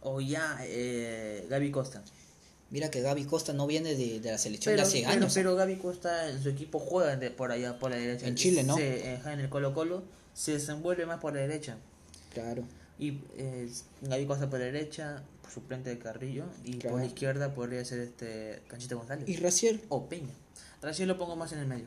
[0.00, 2.02] o ya eh, Gaby Costa.
[2.70, 5.34] Mira que Gaby Costa no viene de, la selección de hace años.
[5.34, 8.26] Pero Gaby Costa en su equipo juega por allá, por la derecha.
[8.26, 8.78] En Chile, ¿no?
[8.78, 10.02] en el Colo Colo
[10.34, 11.76] se desenvuelve más por la derecha.
[12.32, 12.64] Claro.
[12.98, 13.70] Y eh,
[14.00, 18.62] Gaby Costa por la derecha, suplente de Carrillo y por la izquierda podría ser este
[18.68, 19.28] Canchita González.
[19.28, 19.82] ¿Y Raciel?
[19.88, 20.32] O Peña.
[20.80, 21.86] Raciel lo pongo más en el medio.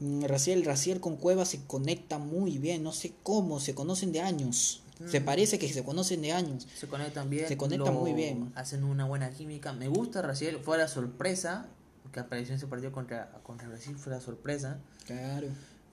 [0.00, 4.20] Mm, Raciel, Raciel con Cueva se conecta muy bien, no sé cómo, se conocen de
[4.20, 4.82] años.
[5.06, 5.24] Se mm.
[5.24, 6.66] parece que se conocen de años.
[6.76, 7.46] Se conectan bien.
[7.46, 8.52] Se conectan muy bien.
[8.54, 9.72] Hacen una buena química.
[9.72, 11.66] Me gusta Raciel, fue la sorpresa
[12.12, 14.78] que apareció en ese partido contra, contra Brasil, fue la sorpresa.
[15.06, 15.48] Claro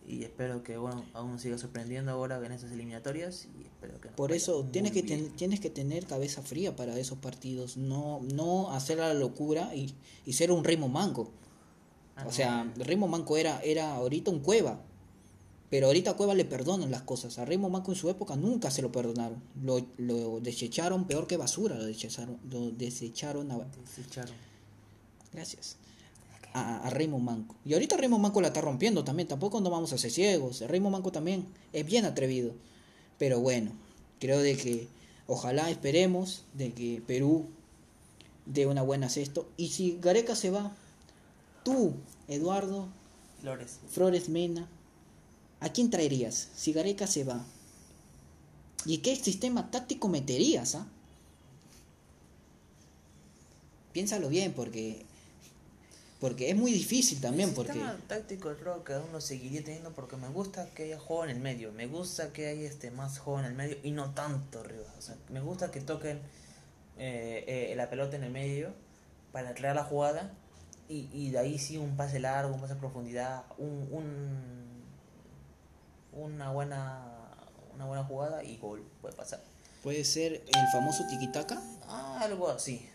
[0.07, 4.31] y espero que bueno aún siga sorprendiendo ahora en esas eliminatorias y espero que por
[4.31, 9.13] eso tienes que tienes que tener cabeza fría para esos partidos no no hacer la
[9.13, 9.93] locura y,
[10.25, 11.31] y ser un ritmo manco
[12.25, 14.79] o sea ritmo manco era era ahorita un cueva
[15.67, 17.37] pero ahorita a Cueva le perdonan las cosas.
[17.39, 19.41] A Ritmo Manco en su época nunca se lo perdonaron.
[19.61, 21.75] Lo, lo desecharon peor que basura.
[21.75, 22.39] Lo desecharon.
[22.49, 23.51] Lo desecharon.
[23.51, 23.57] A...
[23.57, 24.35] Desecharon.
[25.33, 25.77] Gracias
[26.55, 27.55] a, Raymond Manco.
[27.65, 30.61] Y ahorita Raymond Manco la está rompiendo también, tampoco no vamos a ser ciegos.
[30.61, 32.53] Raymond Manco también es bien atrevido.
[33.19, 33.71] Pero bueno,
[34.19, 34.87] creo de que
[35.27, 37.47] ojalá esperemos de que Perú
[38.45, 39.49] dé una buena cesto.
[39.57, 40.71] Y si Gareca se va,
[41.63, 41.93] tú,
[42.29, 42.87] Eduardo
[43.41, 44.69] Flores, Flores Mena,
[45.59, 47.43] ¿a quién traerías si Gareca se va?
[48.85, 50.75] ¿Y qué sistema táctico meterías?
[50.75, 50.87] Ah?
[53.91, 55.05] Piénsalo bien, porque
[56.25, 57.49] porque es muy difícil también.
[57.49, 57.79] El porque...
[58.07, 61.71] táctico creo que uno seguiría teniendo porque me gusta que haya juego en el medio.
[61.71, 64.91] Me gusta que haya este más juego en el medio y no tanto arriba.
[64.97, 66.17] O sea, me gusta que toquen
[66.97, 68.73] eh, eh, la pelota en el medio
[69.31, 70.33] para crear la jugada
[70.89, 74.83] y, y, de ahí sí un pase largo, un pase a profundidad, un, un,
[76.11, 77.03] una, buena,
[77.75, 79.43] una buena jugada y gol puede pasar.
[79.83, 81.61] ¿Puede ser el famoso tiquitaca?
[81.87, 82.89] Ah, algo así.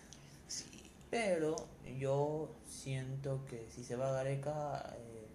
[1.10, 1.56] Pero
[1.98, 5.26] yo siento que si se va a Gareca, eh,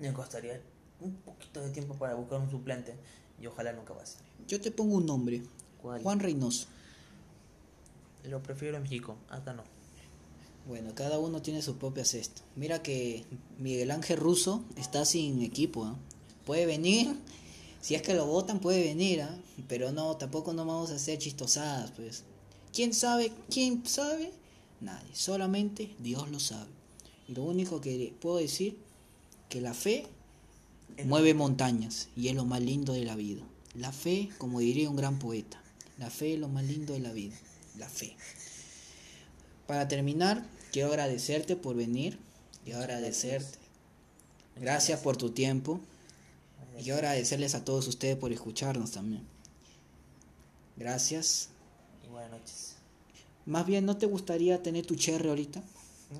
[0.00, 0.60] me costaría
[1.00, 2.94] un poquito de tiempo para buscar un suplente
[3.40, 4.18] y ojalá nunca pase.
[4.46, 5.42] Yo te pongo un nombre.
[5.80, 6.66] Juan Reynoso.
[8.24, 9.62] Lo prefiero en México, acá no.
[10.66, 12.42] Bueno, cada uno tiene su propia cesta.
[12.56, 13.24] Mira que
[13.58, 15.84] Miguel Ángel Russo está sin equipo.
[15.84, 15.96] ¿ah?
[16.44, 17.16] Puede venir,
[17.80, 19.38] si es que lo votan puede venir, ¿ah?
[19.68, 22.24] pero no, tampoco no vamos a hacer chistosadas, pues.
[22.72, 23.32] ¿Quién sabe?
[23.48, 24.32] ¿Quién sabe?
[24.80, 26.70] Nadie, solamente Dios lo sabe.
[27.28, 28.78] Y lo único que puedo decir,
[29.48, 30.06] que la fe
[31.04, 33.42] mueve montañas y es lo más lindo de la vida.
[33.74, 35.62] La fe, como diría un gran poeta,
[35.98, 37.36] la fe es lo más lindo de la vida,
[37.76, 38.16] la fe.
[39.66, 42.18] Para terminar, quiero agradecerte por venir,
[42.64, 43.58] quiero agradecerte.
[44.56, 45.80] Gracias por tu tiempo
[46.78, 49.26] y quiero agradecerles a todos ustedes por escucharnos también.
[50.76, 51.50] Gracias.
[52.04, 52.67] Y buenas noches.
[53.48, 55.62] Más bien, ¿no te gustaría tener tu cherry ahorita?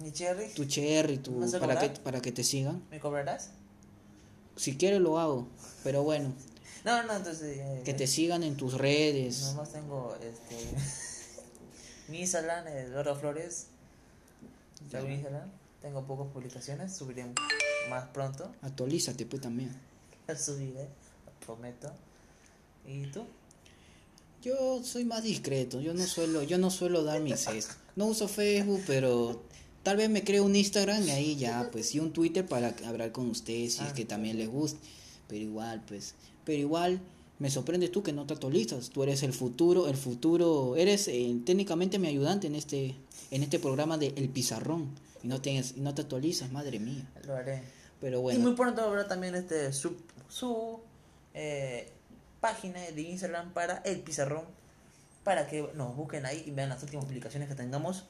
[0.02, 0.48] ¿Mi cherry?
[0.54, 2.82] Tu cherry, tu, ¿Me vas a para, que, para que te sigan.
[2.90, 3.50] ¿Me cobrarás?
[4.56, 5.46] Si quieres lo hago,
[5.84, 6.32] pero bueno,
[6.86, 7.58] No, no, entonces.
[7.58, 9.42] eh, que te sigan en tus redes.
[9.42, 10.56] Nomás tengo este.
[12.08, 13.66] mi Instagram, Eduardo Flores.
[14.90, 15.50] Tengo mi Instagram.
[15.82, 16.96] Tengo pocas publicaciones.
[16.96, 17.26] Subiré
[17.90, 18.50] más pronto.
[18.62, 19.70] Actualízate pues también.
[20.34, 20.88] Subiré,
[21.44, 21.92] prometo.
[22.86, 23.26] ¿Y tú?
[24.43, 27.74] Yo soy más discreto, yo no suelo, yo no suelo dar mis esto.
[27.97, 29.43] No uso Facebook, pero
[29.82, 33.11] tal vez me creo un Instagram y ahí ya, pues, y un Twitter para hablar
[33.12, 34.78] con ustedes si es Ah, que también les gusta.
[35.26, 36.14] Pero igual, pues,
[36.45, 37.01] pero igual
[37.41, 38.91] me sorprendes tú que no te actualizas.
[38.91, 42.95] Tú eres el futuro, el futuro, eres eh, técnicamente mi ayudante en este,
[43.32, 44.89] en este programa de El Pizarrón
[45.22, 47.11] y no tienes, y no te actualizas, madre mía.
[47.26, 47.62] Lo haré.
[48.01, 48.41] Pero Y bueno.
[48.41, 49.97] muy pronto habrá también este su,
[50.28, 50.78] su
[51.34, 51.91] eh,
[52.41, 54.45] página de Instagram para el pizarrón.
[55.24, 58.05] Para que nos busquen ahí y vean las últimas publicaciones que tengamos.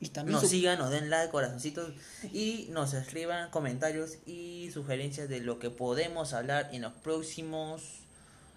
[0.00, 1.92] Y también Nos su- sigan, nos den like, corazoncitos
[2.32, 7.82] y nos escriban comentarios y sugerencias de lo que podemos hablar en los próximos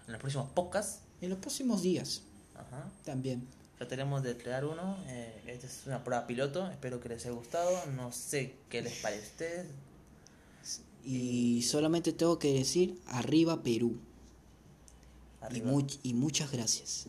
[0.06, 1.00] en los próximos podcasts.
[1.22, 2.22] en los próximos días
[2.56, 2.90] Ajá.
[3.04, 3.46] también.
[3.78, 4.98] Trataremos de crear uno.
[5.06, 6.68] eh, esta es una prueba piloto.
[6.70, 7.86] Espero que les haya gustado.
[7.96, 9.66] No sé qué les parece a ustedes.
[11.04, 13.98] Y solamente tengo que decir, arriba Perú.
[15.48, 17.06] Y, much- y muchas gracias.